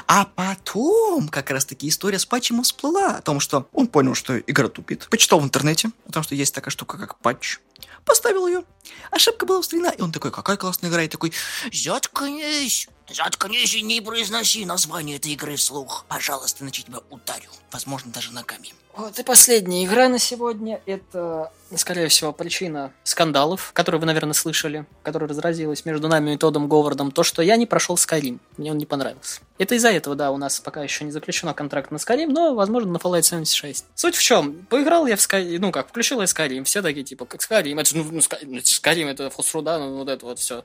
А 0.06 0.24
потом 0.24 1.28
как 1.28 1.50
раз-таки 1.50 1.88
история 1.88 2.18
с 2.18 2.26
патчем 2.26 2.62
всплыла 2.62 3.16
о 3.16 3.22
том, 3.22 3.40
что 3.40 3.68
он 3.72 3.88
понял, 3.88 4.14
что 4.14 4.38
игра 4.38 4.68
тупит. 4.68 5.08
Почитал 5.10 5.40
в 5.40 5.44
интернете 5.44 5.90
о 6.08 6.12
том, 6.12 6.22
что 6.22 6.34
есть 6.34 6.54
такая 6.54 6.70
штука, 6.70 6.96
как 6.96 7.18
патч. 7.18 7.58
Поставил 8.04 8.46
ее. 8.46 8.64
Ошибка 9.10 9.46
была 9.46 9.58
устранена. 9.58 9.88
И 9.88 10.02
он 10.02 10.12
такой, 10.12 10.30
какая 10.30 10.56
классная 10.56 10.90
игра. 10.90 11.02
И 11.02 11.08
такой, 11.08 11.32
заткнись. 11.72 12.88
Заткнись 13.12 13.74
и 13.74 13.82
не 13.82 14.00
произноси 14.00 14.64
название 14.64 15.16
этой 15.16 15.32
игры 15.32 15.56
вслух. 15.56 16.04
Пожалуйста, 16.08 16.64
иначе 16.64 16.82
тебя 16.82 17.00
ударю. 17.10 17.50
Возможно, 17.72 18.12
даже 18.12 18.32
ногами. 18.32 18.74
Вот 18.96 19.18
и 19.18 19.24
последняя 19.24 19.84
игра 19.84 20.08
на 20.08 20.20
сегодня. 20.20 20.80
Это, 20.86 21.50
скорее 21.74 22.06
всего, 22.08 22.32
причина 22.32 22.92
скандалов, 23.02 23.72
которые 23.72 24.00
вы, 24.00 24.06
наверное, 24.06 24.34
слышали, 24.34 24.86
которая 25.02 25.28
разразилась 25.28 25.84
между 25.84 26.06
нами 26.06 26.34
и 26.34 26.36
Тодом 26.36 26.68
Говардом. 26.68 27.10
То, 27.10 27.24
что 27.24 27.42
я 27.42 27.56
не 27.56 27.66
прошел 27.66 27.96
Skyrim. 27.96 28.38
Мне 28.56 28.70
он 28.70 28.78
не 28.78 28.86
понравился. 28.86 29.40
Это 29.58 29.74
из-за 29.74 29.90
этого, 29.90 30.14
да, 30.14 30.30
у 30.30 30.36
нас 30.36 30.60
пока 30.60 30.82
еще 30.82 31.04
не 31.04 31.10
заключено 31.10 31.54
контракт 31.54 31.90
на 31.90 31.96
Skyrim, 31.96 32.28
но, 32.28 32.54
возможно, 32.54 32.92
на 32.92 32.96
Fallout 32.98 33.22
76. 33.22 33.84
Суть 33.96 34.14
в 34.14 34.22
чем? 34.22 34.66
Поиграл 34.70 35.06
я 35.06 35.16
в 35.16 35.20
Skyrim, 35.20 35.58
ну 35.58 35.72
как, 35.72 35.88
включил 35.88 36.20
я 36.20 36.26
Skyrim, 36.26 36.62
все 36.62 36.80
такие, 36.80 37.04
типа, 37.04 37.24
как 37.24 37.40
Skyrim, 37.40 37.80
это 37.80 37.90
же, 37.90 37.96
ну, 37.96 38.04
ну, 38.04 38.20
ну, 38.42 38.58
Skyrim, 38.58 39.10
это 39.10 39.30
Фосруда, 39.30 39.78
ну, 39.78 39.98
вот 39.98 40.08
это 40.08 40.24
вот 40.24 40.38
все. 40.38 40.62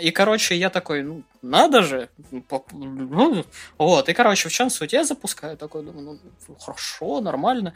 И, 0.00 0.10
короче, 0.10 0.56
я 0.56 0.70
такой, 0.70 1.02
ну, 1.02 1.22
надо 1.42 1.82
же. 1.82 2.08
ну, 2.30 2.64
ну, 2.72 3.44
вот, 3.78 4.08
и, 4.08 4.12
короче, 4.12 4.48
в 4.48 4.52
чем 4.52 4.70
суть? 4.70 4.92
Я 4.92 5.04
запускаю 5.04 5.56
такой, 5.56 5.82
думаю, 5.82 6.20
ну, 6.48 6.54
хорошо, 6.56 7.20
нормально. 7.20 7.74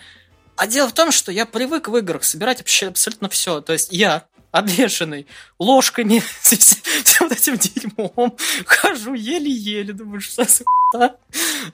А 0.57 0.67
дело 0.67 0.89
в 0.89 0.93
том, 0.93 1.13
что 1.13 1.33
я 1.33 1.47
привык 1.47 1.89
в 1.89 1.97
играх 1.97 2.25
собирать 2.25 2.59
вообще 2.59 2.89
абсолютно 2.89 3.29
все. 3.29 3.61
То 3.61 3.73
есть 3.73 3.93
я, 3.93 4.27
обвешанный 4.51 5.27
ложками, 5.59 6.23
всем 6.43 7.29
вот 7.29 7.33
этим 7.33 7.57
дерьмом, 7.57 8.37
хожу 8.67 9.15
еле-еле, 9.15 9.93
думаю, 9.93 10.21
что 10.21 10.45
за 10.45 10.65
хуйня? 10.65 11.17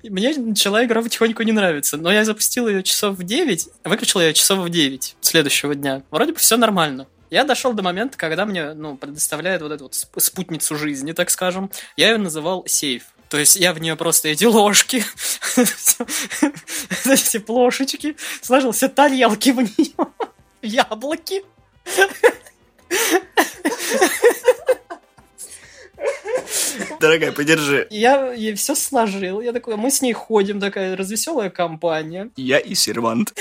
И 0.03 0.11
Мне 0.11 0.35
начала 0.37 0.85
игра 0.85 1.03
потихоньку 1.03 1.43
не 1.43 1.53
нравиться, 1.53 1.97
но 1.97 2.13
я 2.13 2.25
запустил 2.25 2.69
ее 2.69 2.83
часов 2.83 3.17
в 3.17 3.23
9, 3.23 3.69
выключил 3.85 4.21
ее 4.21 4.33
часов 4.33 4.61
в 4.61 4.69
9 4.69 5.17
следующего 5.21 5.75
дня. 5.75 6.03
Вроде 6.11 6.33
бы 6.33 6.39
все 6.39 6.57
нормально. 6.57 7.07
Я 7.31 7.45
дошел 7.45 7.73
до 7.73 7.83
момента, 7.83 8.17
когда 8.17 8.47
мне 8.47 8.73
ну, 8.75 8.97
предоставляют 8.97 9.63
вот 9.63 9.73
эту 9.73 9.85
вот 9.85 9.93
сп- 9.93 10.21
спутницу 10.21 10.77
жизни, 10.77 11.13
так 11.13 11.31
скажем. 11.31 11.71
Я 11.97 12.11
ее 12.11 12.19
называл 12.19 12.65
сейф. 12.67 13.05
То 13.29 13.37
есть 13.37 13.57
я 13.57 13.75
в 13.75 13.81
нее 13.81 13.95
просто 13.97 14.29
эти 14.29 14.45
ложки, 14.45 15.05
эти 17.05 17.39
плошечки, 17.39 18.17
сложил 18.41 18.73
все 18.73 18.89
тарелки 18.89 19.51
в 19.51 19.61
нее, 19.61 20.09
яблоки. 20.63 21.43
Дорогая, 27.01 27.33
подержи. 27.33 27.87
Я 27.91 28.33
ей 28.33 28.55
все 28.55 28.75
сложил. 28.75 29.41
Я 29.41 29.53
такой, 29.53 29.77
мы 29.77 29.91
с 29.91 30.01
ней 30.01 30.13
ходим, 30.13 30.61
такая 30.61 30.97
развеселая 30.97 31.51
компания. 31.51 32.31
Я 32.37 32.59
и 32.59 32.75
сервант. 32.75 33.35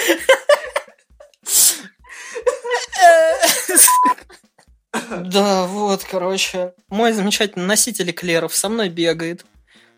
Да, 5.10 5.66
вот, 5.68 6.04
короче. 6.04 6.74
Мой 6.90 7.12
замечательный 7.12 7.66
носитель 7.66 8.12
эклеров 8.12 8.56
со 8.56 8.70
мной 8.70 8.90
бегает. 8.90 9.46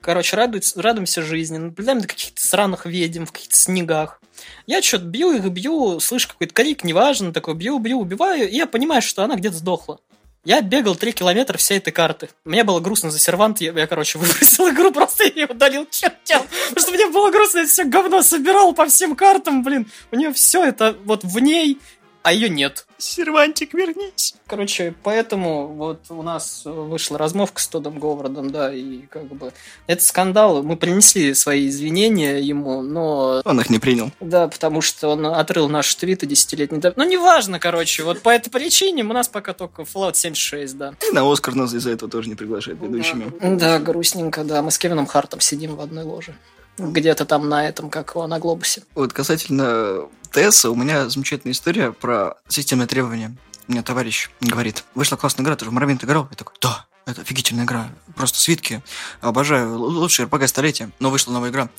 Короче, 0.01 0.35
радуется, 0.35 0.81
радуемся 0.81 1.21
жизни. 1.21 1.57
Наблюдаем 1.57 2.01
до 2.01 2.07
каких-то 2.07 2.45
сраных 2.45 2.85
ведьм 2.85 3.25
в 3.25 3.31
каких-то 3.31 3.55
снегах. 3.55 4.21
Я 4.65 4.81
что-то 4.81 5.05
бью 5.05 5.31
их, 5.31 5.45
бью, 5.45 5.99
слышу 5.99 6.29
какой-то 6.29 6.53
крик, 6.53 6.83
неважно, 6.83 7.33
такой 7.33 7.55
бью, 7.55 7.79
бью, 7.79 7.99
убиваю, 7.99 8.49
и 8.49 8.55
я 8.55 8.65
понимаю, 8.67 9.01
что 9.01 9.23
она 9.23 9.35
где-то 9.35 9.57
сдохла. 9.57 9.99
Я 10.45 10.61
бегал 10.61 10.95
3 10.95 11.11
километра 11.11 11.57
всей 11.57 11.79
этой 11.79 11.91
карты. 11.91 12.29
Мне 12.45 12.63
было 12.63 12.79
грустно 12.79 13.11
за 13.11 13.19
сервант, 13.19 13.59
я, 13.59 13.73
я 13.73 13.87
короче, 13.87 14.17
выбросил 14.19 14.69
игру 14.69 14.91
просто 14.91 15.25
и 15.25 15.43
удалил 15.43 15.85
чертям. 15.91 16.43
Потому 16.69 16.81
что 16.81 16.91
мне 16.91 17.07
было 17.07 17.29
грустно, 17.29 17.59
я 17.59 17.65
все 17.65 17.83
говно 17.83 18.21
собирал 18.21 18.73
по 18.73 18.85
всем 18.87 19.15
картам, 19.15 19.63
блин. 19.63 19.91
У 20.11 20.15
нее 20.15 20.31
все 20.31 20.63
это 20.63 20.95
вот 21.03 21.23
в 21.23 21.39
ней, 21.39 21.79
а 22.23 22.33
ее 22.33 22.49
нет. 22.49 22.85
Сервантик, 22.97 23.73
вернись. 23.73 24.35
Короче, 24.45 24.93
поэтому 25.03 25.67
вот 25.67 26.05
у 26.09 26.21
нас 26.21 26.63
вышла 26.65 27.17
размовка 27.17 27.61
с 27.61 27.67
Тодом 27.67 27.97
Говардом, 27.99 28.51
да, 28.51 28.73
и 28.73 29.01
как 29.03 29.25
бы 29.25 29.53
это 29.87 30.03
скандал. 30.03 30.63
Мы 30.63 30.75
принесли 30.75 31.33
свои 31.33 31.67
извинения 31.67 32.39
ему, 32.39 32.81
но... 32.81 33.41
Он 33.45 33.59
их 33.59 33.69
не 33.69 33.79
принял. 33.79 34.11
Да, 34.19 34.47
потому 34.47 34.81
что 34.81 35.09
он 35.09 35.25
отрыл 35.27 35.69
наши 35.69 35.97
твиты 35.97 36.25
десятилетней 36.25 36.79
давности. 36.79 36.99
Ну, 36.99 37.09
неважно, 37.09 37.59
короче, 37.59 38.03
вот 38.03 38.21
по 38.21 38.29
этой 38.29 38.49
причине 38.49 39.03
у 39.03 39.13
нас 39.13 39.27
пока 39.27 39.53
только 39.53 39.83
Fallout 39.83 40.15
76, 40.15 40.77
да. 40.77 40.93
И 41.09 41.13
на 41.13 41.31
Оскар 41.31 41.55
нас 41.55 41.73
из-за 41.73 41.91
этого 41.91 42.11
тоже 42.11 42.29
не 42.29 42.35
приглашают 42.35 42.81
ведущими. 42.81 43.31
Да, 43.57 43.79
грустненько, 43.79 44.43
да. 44.43 44.61
Мы 44.61 44.71
с 44.71 44.77
Кевином 44.77 45.05
Хартом 45.05 45.39
сидим 45.39 45.75
в 45.75 45.81
одной 45.81 46.03
ложе. 46.03 46.35
Где-то 46.79 47.25
там 47.25 47.49
на 47.49 47.67
этом, 47.67 47.89
как 47.89 48.11
его, 48.11 48.25
на 48.27 48.39
глобусе. 48.39 48.83
Вот 48.95 49.13
касательно 49.13 50.07
ТС, 50.31 50.65
у 50.65 50.75
меня 50.75 51.09
замечательная 51.09 51.53
история 51.53 51.91
про 51.91 52.35
системные 52.47 52.87
требования. 52.87 53.35
У 53.67 53.71
меня 53.71 53.83
товарищ 53.83 54.29
говорит, 54.41 54.83
вышла 54.95 55.15
классная 55.15 55.43
игра, 55.43 55.55
ты 55.55 55.65
же 55.65 55.71
в 55.71 55.73
Моровинт 55.73 56.03
играл? 56.03 56.27
Я 56.31 56.37
такой, 56.37 56.55
да, 56.61 56.87
это 57.05 57.21
офигительная 57.21 57.65
игра. 57.65 57.89
Просто 58.15 58.39
свитки. 58.39 58.81
Обожаю. 59.21 59.77
Лучший 59.77 60.25
РПГ 60.25 60.47
столетия. 60.47 60.89
Но 60.99 61.09
вышла 61.09 61.33
новая 61.33 61.49
игра. 61.49 61.69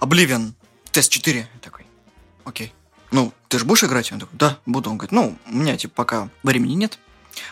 Oblivion. 0.00 0.52
Тест 0.90 1.10
4. 1.10 1.38
Я 1.38 1.60
такой, 1.60 1.86
окей. 2.44 2.74
Ну, 3.10 3.32
ты 3.48 3.58
же 3.58 3.64
будешь 3.64 3.84
играть? 3.84 4.10
Он 4.12 4.20
такой, 4.20 4.36
да, 4.36 4.58
буду. 4.66 4.90
Он 4.90 4.98
говорит, 4.98 5.12
ну, 5.12 5.36
у 5.46 5.54
меня, 5.54 5.76
типа, 5.76 5.94
пока 5.94 6.28
времени 6.42 6.74
нет. 6.74 6.98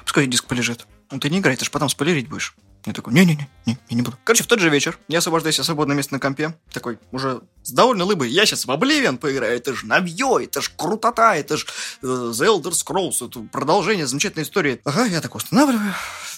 Пускай 0.05 0.27
диск 0.27 0.47
полежит. 0.47 0.87
Ну, 1.11 1.19
ты 1.19 1.31
не 1.31 1.39
играй, 1.39 1.57
ты 1.57 1.65
же 1.65 1.71
потом 1.71 1.89
спойлерить 1.89 2.29
будешь. 2.29 2.55
Я 2.87 2.95
такой, 2.95 3.13
не-не-не, 3.13 3.49
не, 3.67 3.79
я 3.89 3.97
не 3.97 4.03
буду. 4.03 4.17
Короче, 4.25 4.43
в 4.43 4.47
тот 4.47 4.59
же 4.59 4.71
вечер 4.71 4.99
я 5.09 5.19
освобождаюсь 5.19 5.59
от 5.59 5.67
свободное 5.67 5.95
место 5.95 6.15
на 6.15 6.21
компе. 6.21 6.57
Такой, 6.73 6.99
уже 7.13 7.43
с 7.63 7.73
довольно 7.73 8.05
лыбой. 8.05 8.31
Я 8.31 8.47
сейчас 8.47 8.65
в 8.65 8.71
Oblivion 8.71 9.19
поиграю. 9.19 9.57
Это 9.57 9.75
же 9.75 9.87
навье, 9.87 10.39
это 10.43 10.63
же 10.63 10.71
крутота, 10.77 11.37
это 11.37 11.59
же 11.59 11.67
э, 12.03 12.07
The 12.07 12.47
Elder 12.47 12.73
Scrolls, 12.73 13.27
это 13.27 13.41
продолжение 13.41 14.07
замечательной 14.07 14.45
истории. 14.45 14.81
Ага, 14.85 15.05
я 15.05 15.21
такой 15.21 15.39
устанавливаю. 15.39 15.93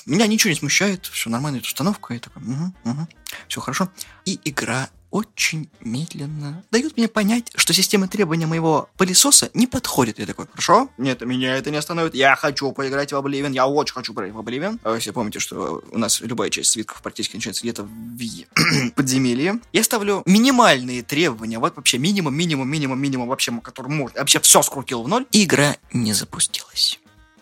Меня 0.05 0.27
ничего 0.27 0.51
не 0.51 0.57
смущает. 0.57 1.07
Все 1.07 1.31
нормально, 1.31 1.59
это 1.59 1.67
установка. 1.67 2.15
Я 2.15 2.21
такой, 2.21 2.43
угу, 2.43 2.75
угу, 2.85 3.09
все 3.47 3.61
хорошо. 3.61 3.89
И 4.25 4.41
игра 4.45 4.89
очень 5.13 5.71
медленно 5.81 6.65
дает 6.73 6.97
мне 6.97 7.07
понять, 7.07 7.53
что 7.55 7.73
система 7.73 8.09
требования 8.09 8.47
моего 8.47 8.89
пылесоса 8.97 9.51
не 9.55 9.67
подходит. 9.67 10.19
Я 10.19 10.27
такой, 10.27 10.47
хорошо, 10.51 10.89
нет, 10.99 11.21
меня 11.21 11.57
это 11.57 11.71
не 11.71 11.77
остановит. 11.77 12.15
Я 12.15 12.35
хочу 12.35 12.73
поиграть 12.73 13.13
в 13.13 13.17
Oblivion, 13.17 13.53
я 13.53 13.67
очень 13.67 13.95
хочу 13.95 14.15
поиграть 14.15 14.35
в 14.35 14.39
Oblivion. 14.39 14.81
А 14.83 14.95
если 14.95 15.11
помните, 15.11 15.39
что 15.39 15.83
у 15.91 15.99
нас 15.99 16.21
любая 16.23 16.51
часть 16.51 16.73
свитков 16.73 17.03
практически 17.03 17.37
начинается 17.37 17.63
где-то 17.63 17.85
в 17.85 18.91
подземелье. 18.95 19.61
Я 19.73 19.85
ставлю 19.85 20.23
минимальные 20.25 21.03
требования, 21.03 21.59
вот 21.59 21.77
вообще 21.77 21.99
минимум, 21.99 22.35
минимум, 22.35 22.69
минимум, 22.69 23.01
минимум, 23.01 23.29
вообще, 23.29 23.53
который 23.63 23.89
может. 23.89 24.17
Вообще 24.17 24.41
все 24.41 24.63
скрутил 24.63 25.03
в 25.03 25.09
ноль. 25.09 25.27
Игра 25.31 25.77
не 25.93 26.15
запустилась. 26.15 26.99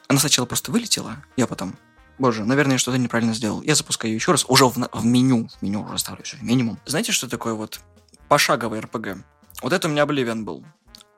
Она 0.08 0.18
сначала 0.18 0.44
просто 0.44 0.72
вылетела, 0.72 1.24
я 1.36 1.46
потом 1.46 1.76
Боже, 2.20 2.44
наверное, 2.44 2.74
я 2.74 2.78
что-то 2.78 2.98
неправильно 2.98 3.32
сделал. 3.32 3.62
Я 3.62 3.74
запускаю 3.74 4.14
еще 4.14 4.32
раз, 4.32 4.44
уже 4.46 4.66
в, 4.66 4.76
в 4.92 5.04
меню. 5.06 5.48
В 5.48 5.62
меню 5.62 5.82
уже 5.82 5.96
ставлю 5.96 6.22
все, 6.22 6.36
минимум. 6.42 6.78
Знаете, 6.84 7.12
что 7.12 7.26
такое 7.30 7.54
вот 7.54 7.80
пошаговый 8.28 8.80
РПГ? 8.80 9.24
Вот 9.62 9.72
это 9.72 9.88
у 9.88 9.90
меня 9.90 10.02
Oblivion 10.02 10.42
был. 10.42 10.62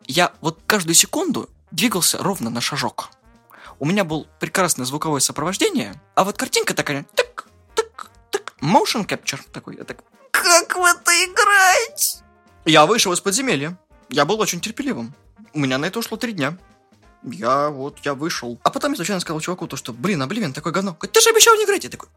Я 0.07 0.33
вот 0.41 0.61
каждую 0.65 0.95
секунду 0.95 1.51
двигался 1.73 2.19
ровно 2.19 2.51
на 2.51 2.61
шажок. 2.61 3.11
У 3.81 3.85
меня 3.85 4.05
был 4.05 4.29
прекрасное 4.38 4.87
звуковое 4.87 5.19
сопровождение, 5.19 6.01
а 6.15 6.23
вот 6.23 6.38
картинка 6.38 6.73
такая, 6.73 7.05
так, 7.17 7.49
так, 7.75 8.09
так, 8.31 8.55
motion 8.61 9.05
capture 9.05 9.41
такой. 9.53 9.79
Я 9.79 9.83
так, 9.83 10.05
как 10.31 10.77
в 10.77 10.85
это 10.85 11.11
играть? 11.25 12.23
Я 12.65 12.87
вышел 12.87 13.12
из 13.12 13.21
подземелья. 13.21 13.77
Я 14.09 14.25
был 14.25 14.38
очень 14.38 14.61
терпеливым. 14.61 15.12
У 15.53 15.59
меня 15.59 15.79
на 15.79 15.87
это 15.87 15.99
ушло 15.99 16.17
три 16.17 16.33
дня. 16.33 16.57
Я 17.25 17.71
вот, 17.71 17.99
я 18.05 18.15
вышел. 18.15 18.59
А 18.65 18.71
потом 18.71 18.93
я 18.93 18.97
случайно 18.97 19.21
сказал 19.21 19.41
чуваку 19.41 19.67
то, 19.67 19.77
что, 19.77 19.93
блин, 19.93 20.23
Обливен 20.23 20.53
такой 20.53 20.73
говно. 20.73 20.93
Говорит, 20.93 21.13
ты 21.13 21.21
же 21.21 21.31
обещал 21.31 21.55
не 21.57 21.65
играть. 21.65 21.85
Я 21.85 21.91
такой, 21.91 22.09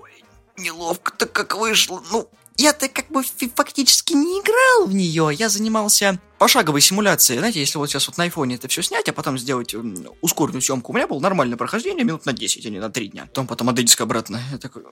ой, 0.00 0.24
неловко-то 0.56 1.26
как 1.26 1.56
вышло. 1.56 2.02
Ну, 2.10 2.28
я-то 2.56 2.88
как 2.88 3.08
бы 3.08 3.22
фактически 3.22 4.12
не 4.12 4.40
играл 4.40 4.86
в 4.86 4.94
нее. 4.94 5.30
Я 5.32 5.48
занимался 5.48 6.20
пошаговой 6.38 6.80
симуляцией. 6.80 7.38
Знаете, 7.38 7.60
если 7.60 7.78
вот 7.78 7.88
сейчас 7.88 8.06
вот 8.06 8.18
на 8.18 8.24
айфоне 8.24 8.56
это 8.56 8.68
все 8.68 8.82
снять, 8.82 9.08
а 9.08 9.12
потом 9.12 9.38
сделать 9.38 9.74
ускоренную 10.20 10.62
съемку, 10.62 10.92
у 10.92 10.94
меня 10.94 11.08
было 11.08 11.18
нормальное 11.18 11.56
прохождение 11.56 12.04
минут 12.04 12.26
на 12.26 12.32
10, 12.32 12.64
а 12.66 12.70
не 12.70 12.78
на 12.78 12.90
3 12.90 13.08
дня. 13.08 13.26
Потом 13.26 13.46
потом 13.46 13.68
отдать 13.70 13.86
диск 13.86 14.00
обратно. 14.00 14.40
Я 14.52 14.58
такой, 14.58 14.84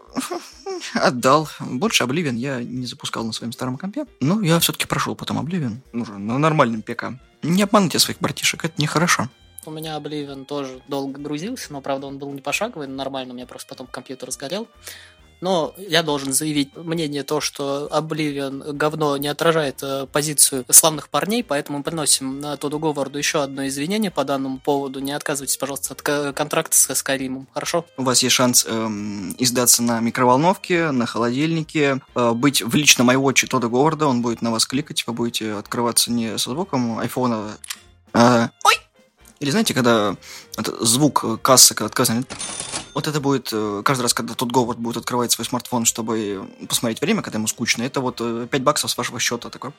отдал. 0.94 1.48
Больше 1.60 2.04
Обливен 2.04 2.36
я 2.36 2.62
не 2.62 2.86
запускал 2.86 3.24
на 3.24 3.32
своем 3.32 3.52
старом 3.52 3.76
компе. 3.76 4.06
Ну, 4.20 4.40
я 4.40 4.58
все-таки 4.58 4.86
прошел 4.86 5.14
потом 5.14 5.38
Обливен. 5.38 5.82
Уже 5.92 6.18
на 6.18 6.38
нормальном 6.38 6.82
ПК. 6.82 7.12
Не 7.42 7.62
обманывайте 7.62 7.98
своих 7.98 8.20
братишек, 8.20 8.64
это 8.64 8.74
нехорошо. 8.80 9.28
У 9.66 9.70
меня 9.70 9.96
Oblivion 9.96 10.46
тоже 10.46 10.80
долго 10.88 11.20
грузился, 11.20 11.72
но, 11.72 11.80
правда, 11.80 12.06
он 12.06 12.18
был 12.18 12.32
не 12.32 12.40
пошаговый, 12.40 12.86
но 12.86 12.94
нормально, 12.94 13.34
у 13.34 13.36
меня 13.36 13.46
просто 13.46 13.68
потом 13.68 13.86
компьютер 13.86 14.30
сгорел. 14.30 14.68
Но 15.40 15.74
я 15.76 16.02
должен 16.02 16.32
заявить 16.32 16.76
мнение 16.76 17.22
то, 17.22 17.40
что 17.40 17.88
Oblivion 17.90 18.72
говно 18.72 19.16
не 19.16 19.28
отражает 19.28 19.82
э, 19.82 20.06
позицию 20.06 20.64
славных 20.70 21.08
парней, 21.08 21.42
поэтому 21.42 21.78
мы 21.78 21.84
приносим 21.84 22.40
на 22.40 22.56
Тоду 22.56 22.78
Говарду 22.78 23.18
еще 23.18 23.42
одно 23.42 23.66
извинение 23.66 24.10
по 24.10 24.24
данному 24.24 24.58
поводу. 24.58 25.00
Не 25.00 25.12
отказывайтесь, 25.12 25.56
пожалуйста, 25.56 25.94
от 25.94 26.02
ко- 26.02 26.32
контракта 26.32 26.76
со 26.76 26.94
Скайримом, 26.94 27.48
хорошо? 27.54 27.86
У 27.96 28.02
вас 28.02 28.22
есть 28.22 28.34
шанс 28.34 28.66
эм, 28.68 29.34
издаться 29.38 29.82
на 29.82 30.00
микроволновке, 30.00 30.90
на 30.90 31.06
холодильнике, 31.06 32.00
э, 32.14 32.32
быть 32.32 32.62
в 32.62 32.74
личном 32.74 33.10
iWatch 33.10 33.46
Тода 33.46 33.68
Говарда, 33.68 34.06
он 34.06 34.22
будет 34.22 34.42
на 34.42 34.50
вас 34.50 34.66
кликать, 34.66 35.06
вы 35.06 35.12
будете 35.14 35.52
открываться 35.54 36.12
не 36.12 36.38
со 36.38 36.50
звуком 36.50 36.98
айфона, 36.98 37.56
а... 38.12 38.50
Ой! 38.64 38.74
Или 39.40 39.50
знаете, 39.50 39.72
когда 39.72 40.16
звук 40.80 41.40
кассы, 41.40 41.74
когда 41.74 41.86
отказывают, 41.86 42.30
вот 42.94 43.06
это 43.08 43.20
будет 43.20 43.50
э, 43.52 43.82
каждый 43.84 44.02
раз, 44.02 44.14
когда 44.14 44.34
тот 44.34 44.50
Говард 44.50 44.78
будет 44.78 44.98
открывать 44.98 45.32
свой 45.32 45.44
смартфон, 45.44 45.84
чтобы 45.84 46.48
посмотреть 46.68 47.00
время, 47.00 47.22
когда 47.22 47.38
ему 47.38 47.46
скучно, 47.46 47.82
это 47.82 48.00
вот 48.00 48.20
э, 48.20 48.46
5 48.50 48.62
баксов 48.62 48.90
с 48.90 48.96
вашего 48.96 49.18
счета 49.20 49.50
такой. 49.50 49.72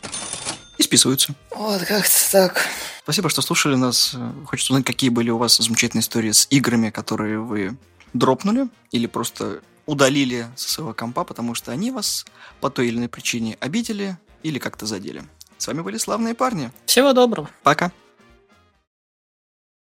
И 0.78 0.84
списываются. 0.84 1.34
Вот 1.52 1.82
как-то 1.84 2.32
так. 2.32 2.66
Спасибо, 3.04 3.30
что 3.30 3.42
слушали 3.42 3.76
нас. 3.76 4.14
Э, 4.16 4.32
Хочется 4.46 4.74
узнать, 4.74 4.86
какие 4.86 5.10
были 5.10 5.30
у 5.30 5.38
вас 5.38 5.58
замечательные 5.58 6.02
истории 6.02 6.32
с 6.32 6.48
играми, 6.50 6.90
которые 6.90 7.40
вы 7.40 7.78
дропнули 8.14 8.68
или 8.92 9.08
просто 9.08 9.62
удалили 9.86 10.48
со 10.56 10.70
своего 10.70 10.94
компа, 10.94 11.24
потому 11.24 11.56
что 11.56 11.72
они 11.72 11.92
вас 11.92 12.26
по 12.60 12.70
той 12.70 12.88
или 12.88 12.98
иной 12.98 13.10
причине 13.10 13.58
обидели 13.60 14.18
или 14.44 14.60
как-то 14.60 14.86
задели. 14.86 15.24
С 15.58 15.68
вами 15.68 15.82
были 15.82 15.98
славные 15.98 16.34
парни. 16.34 16.72
Всего 16.86 17.14
доброго. 17.14 17.50
Пока. 17.64 17.92